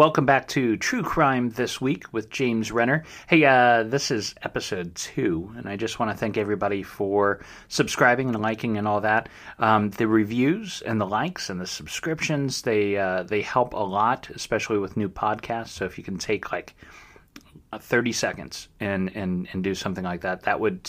Welcome 0.00 0.24
back 0.24 0.48
to 0.48 0.78
True 0.78 1.02
Crime 1.02 1.50
This 1.50 1.78
Week 1.78 2.10
with 2.10 2.30
James 2.30 2.72
Renner. 2.72 3.04
Hey, 3.26 3.44
uh, 3.44 3.82
this 3.82 4.10
is 4.10 4.34
episode 4.40 4.94
two, 4.94 5.52
and 5.58 5.68
I 5.68 5.76
just 5.76 5.98
want 5.98 6.10
to 6.10 6.16
thank 6.16 6.38
everybody 6.38 6.82
for 6.82 7.44
subscribing 7.68 8.30
and 8.30 8.40
liking 8.40 8.78
and 8.78 8.88
all 8.88 9.02
that. 9.02 9.28
Um, 9.58 9.90
the 9.90 10.08
reviews 10.08 10.80
and 10.80 10.98
the 10.98 11.06
likes 11.06 11.50
and 11.50 11.60
the 11.60 11.66
subscriptions, 11.66 12.62
they, 12.62 12.96
uh, 12.96 13.24
they 13.24 13.42
help 13.42 13.74
a 13.74 13.76
lot, 13.76 14.30
especially 14.30 14.78
with 14.78 14.96
new 14.96 15.10
podcasts. 15.10 15.68
So 15.68 15.84
if 15.84 15.98
you 15.98 16.02
can 16.02 16.16
take 16.16 16.50
like 16.50 16.74
uh, 17.70 17.78
30 17.78 18.12
seconds 18.12 18.68
and, 18.80 19.14
and, 19.14 19.48
and 19.52 19.62
do 19.62 19.74
something 19.74 20.04
like 20.04 20.22
that, 20.22 20.44
that 20.44 20.60
would 20.60 20.88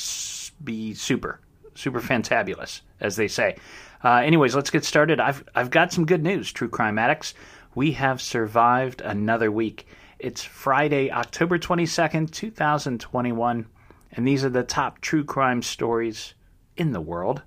be 0.64 0.94
super, 0.94 1.42
super 1.76 2.00
fantabulous, 2.00 2.80
as 3.02 3.18
they 3.18 3.28
say. 3.28 3.58
Uh, 4.04 4.22
anyways, 4.24 4.56
let's 4.56 4.70
get 4.70 4.86
started. 4.86 5.20
I've, 5.20 5.44
I've 5.54 5.70
got 5.70 5.92
some 5.92 6.06
good 6.06 6.24
news, 6.24 6.50
true 6.52 6.70
crime 6.70 6.98
addicts. 6.98 7.34
We 7.74 7.94
have 7.94 8.22
survived 8.22 9.00
another 9.00 9.50
week. 9.50 9.88
It's 10.20 10.44
Friday, 10.44 11.10
October 11.10 11.58
22nd, 11.58 12.30
2021, 12.30 13.66
and 14.12 14.28
these 14.28 14.44
are 14.44 14.50
the 14.50 14.64
top 14.64 15.00
true 15.00 15.24
crime 15.24 15.62
stories 15.62 16.34
in 16.76 16.92
the 16.92 17.00
world. 17.00 17.44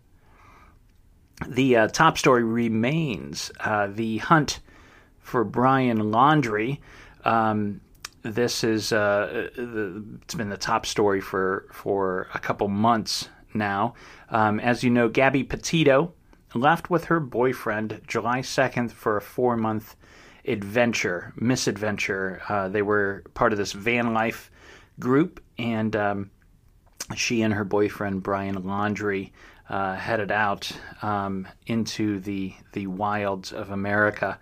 The 1.46 1.76
uh, 1.76 1.88
top 1.88 2.16
story 2.16 2.42
remains 2.42 3.52
uh, 3.60 3.88
the 3.88 4.16
hunt 4.18 4.60
for 5.20 5.44
Brian 5.44 5.98
Laundrie. 5.98 6.78
Um, 7.26 7.82
this 8.22 8.64
is 8.64 8.92
uh, 8.92 9.50
it's 9.54 10.34
been 10.34 10.48
the 10.48 10.56
top 10.56 10.86
story 10.86 11.20
for 11.20 11.66
for 11.70 12.28
a 12.32 12.38
couple 12.38 12.68
months 12.68 13.28
now. 13.52 13.92
Um, 14.30 14.58
as 14.58 14.82
you 14.82 14.88
know, 14.88 15.10
Gabby 15.10 15.44
Petito 15.44 16.14
left 16.54 16.88
with 16.88 17.06
her 17.06 17.20
boyfriend 17.20 18.00
July 18.06 18.40
2nd 18.40 18.90
for 18.90 19.18
a 19.18 19.20
four 19.20 19.56
month 19.56 19.96
adventure, 20.44 21.32
misadventure. 21.36 22.42
Uh, 22.48 22.68
they 22.68 22.82
were 22.82 23.24
part 23.34 23.52
of 23.52 23.58
this 23.58 23.72
van 23.72 24.12
life 24.12 24.50
group, 24.98 25.42
and 25.58 25.94
um, 25.96 26.30
she 27.14 27.42
and 27.42 27.54
her 27.54 27.64
boyfriend 27.64 28.22
Brian 28.22 28.62
Laundrie 28.62 29.32
uh, 29.68 29.94
headed 29.94 30.30
out 30.30 30.70
um, 31.02 31.48
into 31.66 32.20
the 32.20 32.54
the 32.72 32.86
wilds 32.86 33.52
of 33.52 33.70
America 33.70 34.38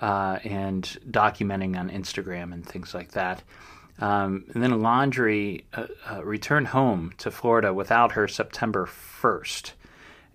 uh, 0.00 0.38
and 0.44 0.82
documenting 1.08 1.78
on 1.78 1.90
Instagram 1.90 2.52
and 2.52 2.66
things 2.66 2.94
like 2.94 3.12
that. 3.12 3.42
Um, 4.00 4.44
and 4.52 4.62
then 4.62 4.72
Laundrie 4.72 5.64
uh, 5.72 5.86
uh, 6.10 6.24
returned 6.24 6.68
home 6.68 7.12
to 7.18 7.30
Florida 7.30 7.72
without 7.72 8.12
her 8.12 8.26
September 8.26 8.86
first, 8.86 9.74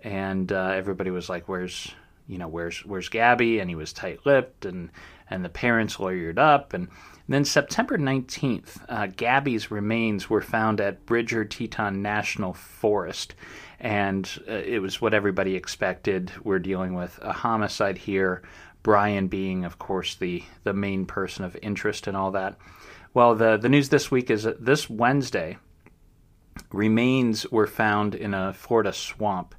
and 0.02 0.52
uh, 0.52 0.72
everybody 0.76 1.12
was 1.12 1.28
like, 1.28 1.50
"Where's 1.50 1.94
you 2.30 2.38
know 2.38 2.48
where's 2.48 2.86
where's 2.86 3.10
Gabby?" 3.10 3.60
And 3.60 3.70
he 3.70 3.76
was 3.76 3.92
tight-lipped, 3.92 4.66
and 4.66 4.90
and 5.30 5.44
the 5.44 5.50
parents 5.50 5.98
lawyered 5.98 6.38
up, 6.38 6.74
and 6.74 6.88
then 7.30 7.46
September 7.46 7.96
19th, 7.96 8.82
uh, 8.90 9.06
Gabby's 9.16 9.70
remains 9.70 10.32
were 10.32 10.42
found 10.42 10.82
at 10.82 11.06
Bridger 11.06 11.46
Teton 11.46 12.02
National 12.02 12.54
Forest. 12.54 13.36
And 13.80 14.28
uh, 14.50 14.54
it 14.54 14.82
was 14.82 15.00
what 15.00 15.14
everybody 15.14 15.56
expected. 15.56 16.32
We're 16.44 16.58
dealing 16.58 16.96
with 16.96 17.20
a 17.22 17.32
homicide 17.32 18.00
here, 18.00 18.42
Brian 18.82 19.28
being, 19.28 19.64
of 19.64 19.78
course, 19.78 20.16
the, 20.16 20.44
the 20.64 20.74
main 20.74 21.06
person 21.06 21.46
of 21.46 21.56
interest 21.62 22.08
and 22.08 22.18
all 22.18 22.32
that. 22.32 22.58
Well, 23.14 23.36
the, 23.36 23.58
the 23.58 23.70
news 23.70 23.90
this 23.90 24.10
week 24.10 24.32
is 24.32 24.44
that 24.44 24.66
this 24.66 24.90
Wednesday, 24.90 25.58
remains 26.72 27.46
were 27.52 27.68
found 27.68 28.16
in 28.16 28.34
a 28.34 28.54
Florida 28.54 28.92
swamp. 28.92 29.54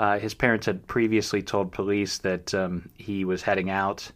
Uh, 0.00 0.18
his 0.18 0.32
parents 0.32 0.64
had 0.64 0.86
previously 0.86 1.42
told 1.42 1.72
police 1.72 2.16
that 2.18 2.54
um, 2.54 2.88
he 2.96 3.22
was 3.22 3.42
heading 3.42 3.68
out, 3.68 4.10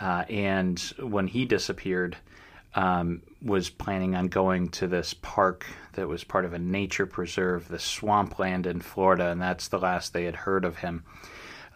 uh, 0.00 0.24
and 0.30 0.78
when 0.98 1.26
he 1.26 1.44
disappeared, 1.44 2.16
um, 2.74 3.20
was 3.42 3.68
planning 3.68 4.14
on 4.14 4.28
going 4.28 4.70
to 4.70 4.86
this 4.86 5.12
park 5.12 5.66
that 5.92 6.08
was 6.08 6.24
part 6.24 6.46
of 6.46 6.54
a 6.54 6.58
nature 6.58 7.04
preserve, 7.04 7.68
the 7.68 7.78
swampland 7.78 8.66
in 8.66 8.80
Florida, 8.80 9.28
and 9.28 9.38
that's 9.38 9.68
the 9.68 9.78
last 9.78 10.14
they 10.14 10.24
had 10.24 10.34
heard 10.34 10.64
of 10.64 10.78
him. 10.78 11.04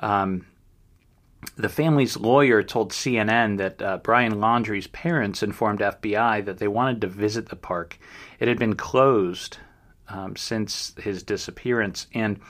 Um, 0.01 0.47
the 1.55 1.69
family's 1.69 2.17
lawyer 2.17 2.63
told 2.63 2.93
CNN 2.93 3.59
that 3.59 3.83
uh, 3.83 3.99
Brian 3.99 4.41
Laundrie's 4.41 4.87
parents 4.87 5.43
informed 5.43 5.81
FBI 5.81 6.43
that 6.47 6.57
they 6.57 6.69
wanted 6.69 7.03
to 7.03 7.07
visit 7.07 7.51
the 7.51 7.57
park. 7.57 7.99
It 8.41 8.49
had 8.49 8.59
been 8.59 8.77
closed 8.77 9.59
um, 10.09 10.37
since 10.37 10.95
his 10.97 11.23
disappearance, 11.23 12.07
and 12.15 12.41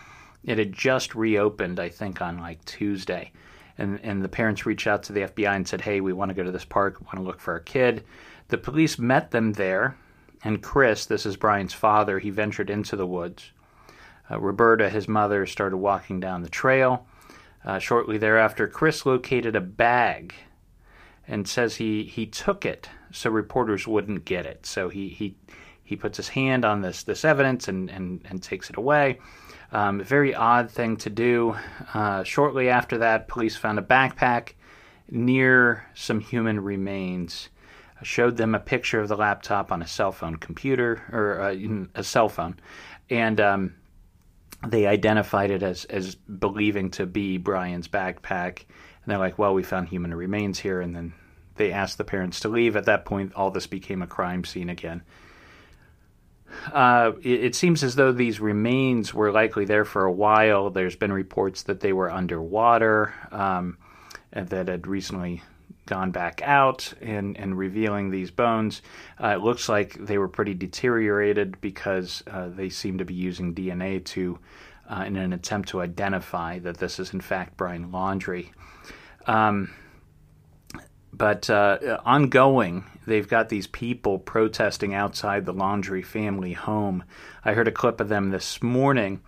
it 0.44 0.58
had 0.58 0.72
just 0.72 1.14
reopened, 1.14 1.78
I 1.78 1.88
think, 1.88 2.20
on 2.20 2.38
like 2.38 2.64
Tuesday. 2.64 3.32
And, 3.78 4.00
and 4.03 4.22
the 4.22 4.28
parents 4.28 4.66
reached 4.66 4.86
out 4.86 5.03
to 5.04 5.12
the 5.12 5.22
FBI 5.22 5.54
and 5.54 5.66
said, 5.66 5.80
Hey, 5.80 6.00
we 6.00 6.12
want 6.12 6.28
to 6.28 6.34
go 6.34 6.42
to 6.42 6.53
this 6.53 6.64
park, 6.64 7.00
we 7.00 7.06
want 7.06 7.16
to 7.16 7.22
look 7.22 7.41
for 7.41 7.54
our 7.54 7.60
kid. 7.60 8.04
The 8.48 8.58
police 8.58 8.98
met 8.98 9.30
them 9.30 9.53
there, 9.53 9.97
and 10.44 10.62
Chris, 10.62 11.06
this 11.06 11.24
is 11.24 11.36
Brian's 11.36 11.72
father, 11.72 12.18
he 12.18 12.30
ventured 12.30 12.68
into 12.68 12.97
the 12.97 13.06
woods. 13.06 13.50
Uh, 14.30 14.39
Roberta, 14.41 14.91
his 14.91 15.09
mother, 15.09 15.47
started 15.47 15.77
walking 15.77 16.21
down 16.21 16.42
the 16.42 16.48
trail. 16.48 17.06
Uh, 17.65 17.78
shortly 17.78 18.18
thereafter, 18.18 18.66
Chris 18.66 19.06
located 19.06 19.56
a 19.56 19.60
bag 19.60 20.34
and 21.27 21.47
says 21.48 21.77
he, 21.77 22.04
he 22.04 22.27
took 22.27 22.66
it 22.66 22.88
so 23.12 23.30
reporters 23.30 23.86
wouldn't 23.86 24.24
get 24.24 24.47
it. 24.47 24.66
So 24.66 24.88
he, 24.88 25.09
he, 25.09 25.36
he 25.84 25.97
puts 25.97 26.16
his 26.16 26.28
hand 26.28 26.65
on 26.65 26.83
this, 26.83 27.04
this 27.04 27.24
evidence 27.24 27.68
and, 27.68 27.91
and, 27.91 28.21
and 28.28 28.42
takes 28.42 28.71
it 28.71 28.77
away. 28.77 29.21
Um, 29.72 30.04
very 30.04 30.34
odd 30.34 30.71
thing 30.71 30.98
to 30.98 31.10
do. 31.10 31.57
Uh, 31.95 32.22
shortly 32.24 32.69
after 32.69 32.98
that, 32.98 33.27
police 33.27 33.57
found 33.57 33.78
a 33.78 33.83
backpack 33.83 34.53
near 35.10 35.86
some 35.95 36.21
human 36.21 36.60
remains. 36.60 37.48
I 37.98 38.04
showed 38.04 38.36
them 38.36 38.54
a 38.54 38.60
picture 38.60 39.01
of 39.01 39.09
the 39.09 39.16
laptop 39.16 39.72
on 39.72 39.80
a 39.80 39.86
cell 39.86 40.13
phone 40.13 40.36
computer 40.36 41.03
or 41.10 41.41
uh, 41.41 41.86
a 41.95 42.04
cell 42.04 42.28
phone, 42.28 42.60
and 43.09 43.41
um, 43.41 43.74
they 44.66 44.86
identified 44.86 45.51
it 45.51 45.63
as 45.63 45.86
as 45.86 46.15
believing 46.16 46.91
to 46.92 47.07
be 47.07 47.39
Brian's 47.39 47.89
backpack. 47.89 48.59
And 48.59 49.10
they're 49.10 49.19
like, 49.19 49.39
"Well, 49.39 49.54
we 49.54 49.63
found 49.63 49.89
human 49.89 50.15
remains 50.15 50.59
here," 50.59 50.83
and 50.83 50.95
then 50.95 51.15
they 51.57 51.72
asked 51.72 51.97
the 51.97 52.04
parents 52.04 52.41
to 52.41 52.48
leave. 52.48 52.77
At 52.77 52.86
that 52.86 53.07
point, 53.07 53.33
all 53.34 53.51
this 53.51 53.66
became 53.66 54.03
a 54.03 54.07
crime 54.07 54.45
scene 54.45 54.69
again. 54.69 55.03
Uh, 56.72 57.13
it, 57.22 57.45
it, 57.45 57.54
seems 57.54 57.83
as 57.83 57.95
though 57.95 58.13
these 58.13 58.41
remains 58.41 59.13
were 59.13 59.33
likely 59.33 59.65
there 59.65 59.84
for 59.84 60.04
a 60.04 60.13
while. 60.13 60.71
There's 60.71 60.97
been 60.97 61.13
reports 61.13 61.63
that 61.65 61.81
they 61.81 61.93
were 61.93 62.10
underwater 62.10 63.15
um, 63.31 63.78
and 64.33 64.49
that 64.49 64.69
had 64.69 64.87
recently 64.87 65.43
gone 65.87 66.10
back 66.10 66.41
out 66.43 66.93
and, 67.01 67.37
and 67.37 67.59
revealing 67.59 68.10
these 68.10 68.31
bones. 68.31 68.83
Uh, 69.22 69.28
it 69.28 69.41
looks 69.41 69.69
like 69.69 69.95
they 69.95 70.19
were 70.19 70.28
pretty 70.28 70.54
deteriorated 70.54 71.60
because 71.60 72.22
uh, 72.31 72.49
they 72.49 72.69
seem 72.69 72.98
to 72.98 73.05
be 73.05 73.15
using 73.15 73.55
DNA 73.55 74.05
to, 74.05 74.39
uh, 74.89 75.05
in 75.07 75.16
an 75.16 75.33
attempt 75.33 75.69
to 75.71 75.81
identify 75.81 76.59
that 76.60 76.78
this 76.78 76.98
is 76.98 77.13
in 77.13 77.21
fact 77.21 77.57
Brian 77.57 77.91
Laundrie. 77.91 78.51
Um, 79.27 79.71
but 81.13 81.51
uh, 81.51 81.98
ongoing, 82.05 82.84
they've 83.07 83.28
got 83.28 83.49
these 83.49 83.66
people 83.66 84.19
protesting 84.19 84.95
outside 84.95 85.45
the 85.45 85.54
Laundrie 85.54 86.04
family 86.04 86.53
home. 86.53 87.04
I 87.45 87.53
heard 87.53 87.69
a 87.69 87.72
clip 87.72 88.01
of 88.01 88.09
them 88.09 88.31
this 88.31 88.63
morning, 88.63 89.21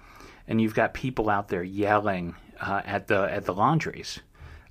and 0.47 0.61
you've 0.61 0.75
got 0.75 0.95
people 0.95 1.31
out 1.31 1.49
there 1.49 1.63
yelling 1.63 2.35
uh, 2.61 2.83
at 2.85 3.09
the 3.09 3.23
at 3.31 3.45
the 3.45 3.55
Laundries 3.55 4.21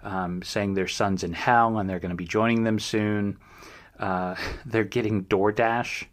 um, 0.03 0.41
saying 0.41 0.73
their 0.73 0.87
son's 0.87 1.23
in 1.23 1.33
hell 1.33 1.77
and 1.77 1.89
they're 1.89 1.99
going 1.99 2.09
to 2.09 2.15
be 2.15 2.25
joining 2.25 2.63
them 2.63 2.79
soon. 2.79 3.37
Uh, 3.99 4.35
they're 4.65 4.83
getting 4.83 5.25
DoorDash 5.25 6.05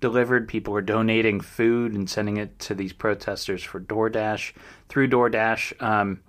delivered. 0.00 0.48
People 0.48 0.74
are 0.74 0.82
donating 0.82 1.40
food 1.40 1.94
and 1.94 2.10
sending 2.10 2.36
it 2.36 2.58
to 2.58 2.74
these 2.74 2.92
protesters 2.92 3.62
for 3.62 3.80
DoorDash 3.80 4.52
through 4.88 5.08
DoorDash. 5.08 5.82
Um, 5.82 6.20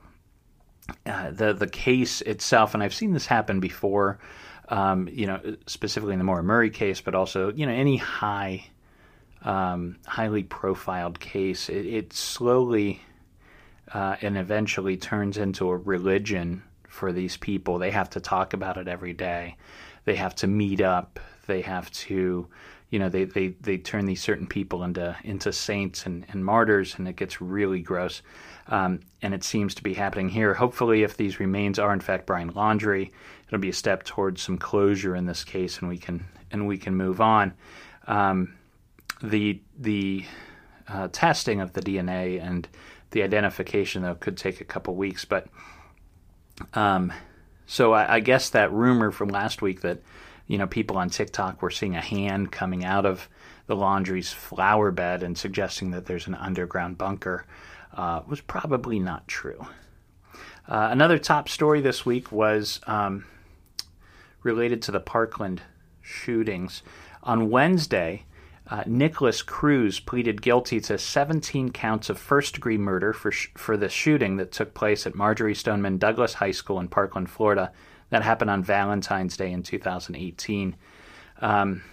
uh, 1.06 1.32
the 1.32 1.52
the 1.52 1.68
case 1.68 2.22
itself, 2.22 2.74
and 2.74 2.82
I've 2.82 2.94
seen 2.94 3.12
this 3.12 3.26
happen 3.26 3.60
before. 3.60 4.20
Um, 4.70 5.08
you 5.10 5.28
know, 5.28 5.56
specifically 5.66 6.14
in 6.14 6.20
the 6.20 6.26
Maura 6.26 6.44
Murray 6.44 6.70
case, 6.70 7.00
but 7.00 7.16
also 7.16 7.54
you 7.54 7.66
know 7.66 7.72
any 7.72 7.98
high, 7.98 8.66
um, 9.44 9.98
highly 10.06 10.44
profiled 10.44 11.20
case, 11.20 11.70
it, 11.70 11.86
it 11.86 12.14
slowly 12.14 13.02
uh, 13.94 14.18
and 14.22 14.38
eventually 14.38 14.98
turns 14.98 15.38
into 15.38 15.70
a 15.70 15.78
religion 15.78 16.64
for 16.88 17.12
these 17.12 17.38
people. 17.38 17.78
They 17.78 17.92
have 17.92 18.10
to 18.12 18.20
talk 18.20 18.54
about 18.54 18.78
it 18.78 18.88
every 18.88 19.14
day. 19.14 19.56
They 20.06 20.16
have 20.16 20.36
to 20.36 20.48
meet 20.48 20.82
up. 20.82 21.20
They 21.46 21.62
have 21.62 21.92
to, 21.92 22.48
you 22.90 23.00
know, 23.00 23.10
they, 23.10 23.26
they, 23.26 23.50
they 23.62 23.78
turn 23.78 24.06
these 24.06 24.22
certain 24.22 24.48
people 24.48 24.84
into 24.84 25.16
into 25.24 25.54
saints 25.54 26.06
and, 26.06 26.26
and 26.30 26.44
martyrs, 26.44 26.96
and 26.98 27.08
it 27.08 27.16
gets 27.16 27.42
really 27.42 27.82
gross. 27.82 28.22
Um, 28.68 29.00
and 29.22 29.34
it 29.34 29.44
seems 29.44 29.76
to 29.76 29.84
be 29.84 29.94
happening 29.94 30.28
here. 30.28 30.54
Hopefully, 30.54 31.04
if 31.04 31.16
these 31.16 31.40
remains 31.40 31.80
are 31.80 31.94
in 31.94 32.02
fact 32.02 32.26
Brian 32.26 32.52
Laundrie, 32.52 33.12
it'll 33.48 33.60
be 33.60 33.70
a 33.70 33.74
step 33.74 34.04
towards 34.04 34.42
some 34.42 34.58
closure 34.58 35.16
in 35.16 35.26
this 35.26 35.44
case, 35.44 35.80
and 35.80 35.90
we 35.90 35.98
can 35.98 36.26
and 36.52 36.68
we 36.68 36.78
can 36.78 36.96
move 36.96 37.22
on. 37.22 37.54
Um, 38.08 38.56
the 39.22 39.62
the 39.78 40.26
uh, 40.88 41.10
testing 41.12 41.62
of 41.62 41.74
the 41.74 41.82
DNA 41.82 42.42
and 42.42 42.68
the 43.12 43.24
identification 43.24 44.04
though 44.04 44.16
could 44.16 44.38
take 44.38 44.62
a 44.62 44.66
couple 44.66 44.96
weeks, 44.96 45.26
but 45.26 45.48
um, 46.74 47.12
so 47.66 47.94
I, 47.94 48.16
I, 48.16 48.20
guess 48.20 48.50
that 48.52 48.72
rumor 48.72 49.12
from 49.12 49.30
last 49.30 49.62
week 49.62 49.82
that 49.82 50.00
you 50.48 50.58
know 50.58 50.68
people 50.68 50.98
on 50.98 51.10
TikTok 51.10 51.62
were 51.62 51.70
seeing 51.70 51.96
a 51.96 52.02
hand 52.02 52.52
coming 52.52 52.84
out 52.84 53.06
of 53.06 53.30
the 53.68 53.76
Laundrie's 53.76 54.32
flower 54.32 54.92
bed 54.92 55.24
and 55.24 55.38
suggesting 55.38 55.92
that 55.92 56.06
there's 56.06 56.28
an 56.28 56.36
underground 56.36 56.98
bunker 56.98 57.46
uh, 57.94 58.22
was 58.28 58.42
probably 58.42 59.00
not 59.00 59.28
true. 59.28 59.66
Uh, 60.68 60.90
another 60.92 61.18
top 61.18 61.48
story 61.48 61.82
this 61.82 62.06
week 62.06 62.32
was 62.32 62.80
um, 62.88 63.26
related 64.48 64.82
to 64.82 64.92
the 64.92 65.00
Parkland 65.00 65.62
shootings. 66.02 66.82
On 67.22 67.52
Wednesday, 67.52 68.24
uh, 68.70 68.84
Nikolas 68.88 69.42
Cruz 69.44 70.00
pleaded 70.00 70.42
guilty 70.42 70.80
to 70.82 70.98
17 70.98 71.72
counts 71.72 72.10
of 72.10 72.18
first 72.18 72.56
degree 72.56 72.78
murder 72.78 73.14
for, 73.14 73.32
sh- 73.32 73.50
for 73.56 73.78
the 73.78 73.90
shooting 73.90 74.38
that 74.38 74.52
took 74.52 74.74
place 74.74 75.06
at 75.06 75.16
Marjory 75.16 75.54
Stoneman 75.54 75.98
Douglas 75.98 76.34
High 76.34 76.52
School 76.52 76.80
in 76.80 76.88
Parkland, 76.88 77.30
Florida. 77.30 77.72
That 78.10 78.24
happened 78.24 78.50
on 78.50 78.64
Valentine's 78.64 79.38
Day 79.38 79.52
in 79.52 79.64
2018. 79.64 80.76
Um, 81.42 81.84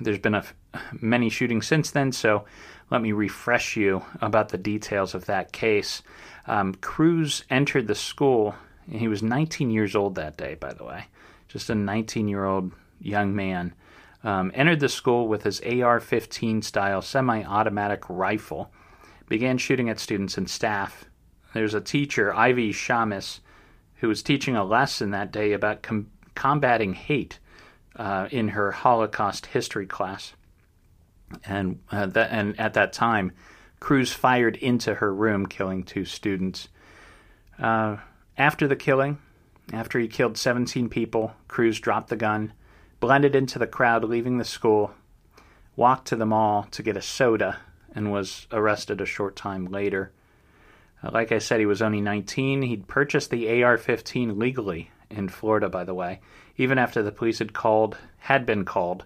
there's 0.00 0.18
been 0.18 0.34
a 0.34 0.38
f- 0.38 0.54
many 1.00 1.28
shootings 1.28 1.66
since 1.66 1.90
then, 1.90 2.12
so 2.12 2.44
let 2.90 3.02
me 3.02 3.12
refresh 3.12 3.76
you 3.76 4.02
about 4.20 4.48
the 4.48 4.58
details 4.58 5.14
of 5.14 5.26
that 5.26 5.52
case. 5.52 6.02
Um, 6.46 6.74
Cruz 6.74 7.44
entered 7.50 7.86
the 7.86 7.94
school, 7.94 8.54
he 8.90 9.08
was 9.08 9.22
19 9.22 9.70
years 9.70 9.94
old 9.94 10.14
that 10.14 10.36
day, 10.36 10.54
by 10.54 10.72
the 10.72 10.84
way, 10.84 11.06
just 11.48 11.70
a 11.70 11.74
19 11.74 12.28
year 12.28 12.44
old 12.44 12.72
young 13.00 13.34
man 13.34 13.74
um, 14.24 14.50
entered 14.54 14.80
the 14.80 14.88
school 14.88 15.28
with 15.28 15.44
his 15.44 15.60
AR 15.60 16.00
15 16.00 16.62
style 16.62 17.02
semi 17.02 17.44
automatic 17.44 18.04
rifle, 18.08 18.72
began 19.28 19.58
shooting 19.58 19.88
at 19.88 20.00
students 20.00 20.36
and 20.36 20.48
staff. 20.48 21.04
There's 21.54 21.74
a 21.74 21.80
teacher, 21.80 22.34
Ivy 22.34 22.72
Schamis, 22.72 23.40
who 23.96 24.08
was 24.08 24.22
teaching 24.22 24.56
a 24.56 24.64
lesson 24.64 25.10
that 25.10 25.32
day 25.32 25.52
about 25.52 25.82
com- 25.82 26.10
combating 26.34 26.94
hate 26.94 27.38
uh, 27.96 28.28
in 28.30 28.48
her 28.48 28.70
Holocaust 28.72 29.46
history 29.46 29.86
class. 29.86 30.34
And, 31.44 31.80
uh, 31.90 32.06
that, 32.06 32.30
and 32.30 32.58
at 32.58 32.74
that 32.74 32.92
time, 32.92 33.32
Cruz 33.80 34.12
fired 34.12 34.56
into 34.56 34.94
her 34.94 35.14
room, 35.14 35.46
killing 35.46 35.84
two 35.84 36.04
students. 36.04 36.68
Uh, 37.58 37.96
after 38.36 38.66
the 38.66 38.76
killing, 38.76 39.18
after 39.72 39.98
he 39.98 40.08
killed 40.08 40.36
17 40.36 40.88
people, 40.88 41.32
Cruz 41.46 41.80
dropped 41.80 42.08
the 42.08 42.16
gun 42.16 42.52
blended 43.00 43.36
into 43.36 43.58
the 43.58 43.66
crowd 43.66 44.04
leaving 44.04 44.38
the 44.38 44.44
school, 44.44 44.92
walked 45.76 46.08
to 46.08 46.16
the 46.16 46.26
mall 46.26 46.64
to 46.70 46.82
get 46.82 46.96
a 46.96 47.02
soda, 47.02 47.58
and 47.94 48.12
was 48.12 48.46
arrested 48.52 49.00
a 49.00 49.06
short 49.06 49.36
time 49.36 49.66
later. 49.66 50.12
Uh, 51.02 51.10
like 51.12 51.32
I 51.32 51.38
said, 51.38 51.60
he 51.60 51.66
was 51.66 51.82
only 51.82 52.00
19. 52.00 52.62
He'd 52.62 52.88
purchased 52.88 53.30
the 53.30 53.62
AR 53.62 53.78
15 53.78 54.38
legally 54.38 54.90
in 55.10 55.28
Florida, 55.28 55.68
by 55.68 55.84
the 55.84 55.94
way, 55.94 56.20
even 56.56 56.78
after 56.78 57.02
the 57.02 57.12
police 57.12 57.38
had 57.38 57.52
called, 57.52 57.96
had 58.18 58.44
been 58.44 58.64
called, 58.64 59.04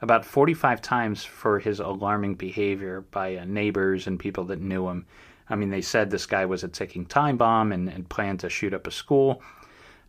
about 0.00 0.24
45 0.24 0.82
times 0.82 1.24
for 1.24 1.58
his 1.58 1.80
alarming 1.80 2.34
behavior 2.34 3.00
by 3.10 3.36
uh, 3.36 3.44
neighbors 3.44 4.06
and 4.06 4.18
people 4.18 4.44
that 4.44 4.60
knew 4.60 4.88
him. 4.88 5.06
I 5.48 5.56
mean, 5.56 5.70
they 5.70 5.80
said 5.80 6.10
this 6.10 6.26
guy 6.26 6.46
was 6.46 6.62
a 6.62 6.68
ticking 6.68 7.06
time 7.06 7.36
bomb 7.36 7.72
and, 7.72 7.88
and 7.88 8.08
planned 8.08 8.40
to 8.40 8.50
shoot 8.50 8.74
up 8.74 8.86
a 8.86 8.90
school. 8.90 9.42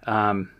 Um, 0.06 0.52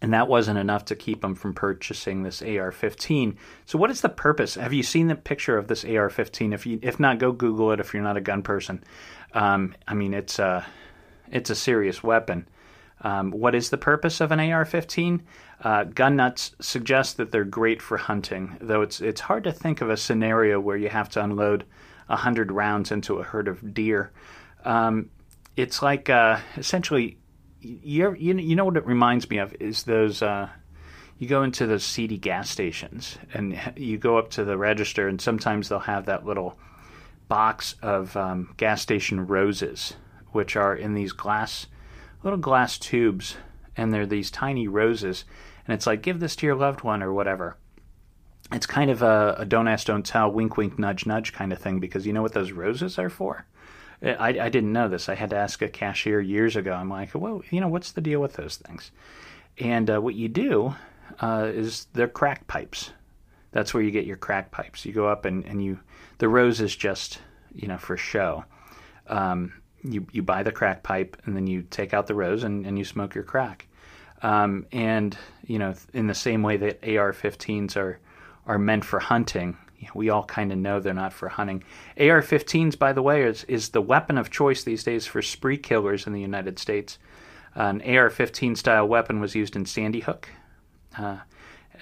and 0.00 0.12
that 0.12 0.28
wasn't 0.28 0.58
enough 0.58 0.84
to 0.86 0.96
keep 0.96 1.24
him 1.24 1.34
from 1.34 1.54
purchasing 1.54 2.22
this 2.22 2.40
AR-15. 2.40 3.36
So, 3.66 3.78
what 3.78 3.90
is 3.90 4.00
the 4.00 4.08
purpose? 4.08 4.54
Have 4.54 4.72
you 4.72 4.82
seen 4.82 5.08
the 5.08 5.16
picture 5.16 5.58
of 5.58 5.66
this 5.66 5.84
AR-15? 5.84 6.54
If 6.54 6.66
you, 6.66 6.78
if 6.82 7.00
not, 7.00 7.18
go 7.18 7.32
Google 7.32 7.72
it. 7.72 7.80
If 7.80 7.94
you're 7.94 8.02
not 8.02 8.16
a 8.16 8.20
gun 8.20 8.42
person, 8.42 8.84
um, 9.34 9.74
I 9.88 9.94
mean, 9.94 10.14
it's 10.14 10.38
a, 10.38 10.64
it's 11.30 11.50
a 11.50 11.56
serious 11.56 12.02
weapon. 12.02 12.48
Um, 13.00 13.30
what 13.30 13.54
is 13.54 13.70
the 13.70 13.78
purpose 13.78 14.20
of 14.20 14.32
an 14.32 14.40
AR-15? 14.40 15.20
Uh, 15.62 15.84
gun 15.84 16.16
nuts 16.16 16.54
suggest 16.60 17.16
that 17.16 17.32
they're 17.32 17.44
great 17.44 17.82
for 17.82 17.96
hunting, 17.96 18.56
though 18.60 18.82
it's 18.82 19.00
it's 19.00 19.20
hard 19.20 19.44
to 19.44 19.52
think 19.52 19.80
of 19.80 19.90
a 19.90 19.96
scenario 19.96 20.60
where 20.60 20.76
you 20.76 20.88
have 20.88 21.08
to 21.10 21.22
unload 21.22 21.64
hundred 22.08 22.50
rounds 22.50 22.90
into 22.90 23.18
a 23.18 23.22
herd 23.22 23.48
of 23.48 23.74
deer. 23.74 24.12
Um, 24.64 25.10
it's 25.56 25.82
like 25.82 26.08
uh, 26.08 26.38
essentially 26.56 27.18
you, 27.60 28.14
you 28.14 28.36
you 28.36 28.56
know 28.56 28.64
what 28.64 28.76
it 28.76 28.86
reminds 28.86 29.28
me 29.28 29.38
of? 29.38 29.54
Is 29.60 29.82
those 29.82 30.22
uh, 30.22 30.48
you 31.18 31.28
go 31.28 31.42
into 31.42 31.66
those 31.66 31.84
seedy 31.84 32.16
gas 32.16 32.48
stations 32.48 33.18
and 33.34 33.58
you 33.76 33.98
go 33.98 34.18
up 34.18 34.30
to 34.30 34.44
the 34.44 34.56
register 34.56 35.08
and 35.08 35.20
sometimes 35.20 35.68
they'll 35.68 35.80
have 35.80 36.06
that 36.06 36.24
little 36.24 36.58
box 37.28 37.74
of 37.82 38.16
um, 38.16 38.54
gas 38.56 38.80
station 38.80 39.26
roses 39.26 39.94
which 40.30 40.56
are 40.56 40.74
in 40.74 40.94
these 40.94 41.12
glass 41.12 41.66
little 42.22 42.38
glass 42.38 42.78
tubes 42.78 43.36
and 43.76 43.92
they're 43.92 44.06
these 44.06 44.30
tiny 44.30 44.68
roses. 44.68 45.24
And 45.66 45.74
it's 45.74 45.86
like 45.86 46.02
give 46.02 46.20
this 46.20 46.36
to 46.36 46.46
your 46.46 46.56
loved 46.56 46.82
one 46.82 47.02
or 47.02 47.12
whatever. 47.12 47.56
It's 48.52 48.66
kind 48.66 48.90
of 48.90 49.02
a, 49.02 49.36
a 49.38 49.44
don't 49.44 49.68
ask 49.68 49.86
don't 49.86 50.06
tell 50.06 50.30
wink 50.30 50.56
wink 50.56 50.78
nudge 50.78 51.04
nudge 51.04 51.32
kind 51.32 51.52
of 51.52 51.58
thing 51.58 51.80
because 51.80 52.06
you 52.06 52.12
know 52.12 52.22
what 52.22 52.32
those 52.32 52.52
roses 52.52 52.98
are 52.98 53.10
for 53.10 53.46
I, 54.02 54.28
I 54.28 54.48
didn't 54.48 54.72
know 54.72 54.88
this. 54.88 55.08
I 55.08 55.14
had 55.14 55.30
to 55.30 55.36
ask 55.36 55.60
a 55.60 55.68
cashier 55.68 56.20
years 56.20 56.56
ago. 56.56 56.72
I'm 56.72 56.88
like, 56.88 57.10
well, 57.14 57.42
you 57.50 57.60
know, 57.60 57.68
what's 57.68 57.92
the 57.92 58.00
deal 58.00 58.20
with 58.20 58.34
those 58.34 58.56
things? 58.56 58.90
And 59.58 59.90
uh, 59.90 60.00
what 60.00 60.14
you 60.14 60.28
do 60.28 60.74
uh, 61.20 61.50
is 61.52 61.86
they're 61.94 62.08
crack 62.08 62.46
pipes. 62.46 62.92
That's 63.50 63.74
where 63.74 63.82
you 63.82 63.90
get 63.90 64.06
your 64.06 64.16
crack 64.16 64.50
pipes. 64.50 64.84
You 64.84 64.92
go 64.92 65.08
up 65.08 65.24
and, 65.24 65.44
and 65.44 65.62
you, 65.64 65.80
the 66.18 66.28
rose 66.28 66.60
is 66.60 66.76
just, 66.76 67.18
you 67.54 67.66
know, 67.66 67.78
for 67.78 67.96
show. 67.96 68.44
Um, 69.08 69.54
you, 69.82 70.06
you 70.12 70.22
buy 70.22 70.42
the 70.42 70.52
crack 70.52 70.82
pipe 70.82 71.16
and 71.24 71.34
then 71.34 71.46
you 71.46 71.62
take 71.62 71.94
out 71.94 72.06
the 72.06 72.14
rose 72.14 72.44
and, 72.44 72.66
and 72.66 72.78
you 72.78 72.84
smoke 72.84 73.14
your 73.14 73.24
crack. 73.24 73.66
Um, 74.22 74.66
and, 74.72 75.16
you 75.46 75.58
know, 75.58 75.74
in 75.92 76.06
the 76.06 76.14
same 76.14 76.42
way 76.42 76.56
that 76.58 76.82
AR 76.84 77.12
15s 77.12 77.76
are, 77.76 77.98
are 78.46 78.58
meant 78.58 78.84
for 78.84 78.98
hunting, 78.98 79.56
we 79.94 80.10
all 80.10 80.24
kind 80.24 80.52
of 80.52 80.58
know 80.58 80.80
they're 80.80 80.94
not 80.94 81.12
for 81.12 81.28
hunting. 81.28 81.62
AR-15s, 81.98 82.78
by 82.78 82.92
the 82.92 83.02
way, 83.02 83.22
is 83.22 83.44
is 83.44 83.70
the 83.70 83.80
weapon 83.80 84.18
of 84.18 84.30
choice 84.30 84.64
these 84.64 84.84
days 84.84 85.06
for 85.06 85.22
spree 85.22 85.58
killers 85.58 86.06
in 86.06 86.12
the 86.12 86.20
United 86.20 86.58
States. 86.58 86.98
An 87.54 87.80
AR-15 87.82 88.56
style 88.56 88.86
weapon 88.86 89.20
was 89.20 89.34
used 89.34 89.56
in 89.56 89.66
Sandy 89.66 90.00
Hook 90.00 90.28
uh, 90.96 91.18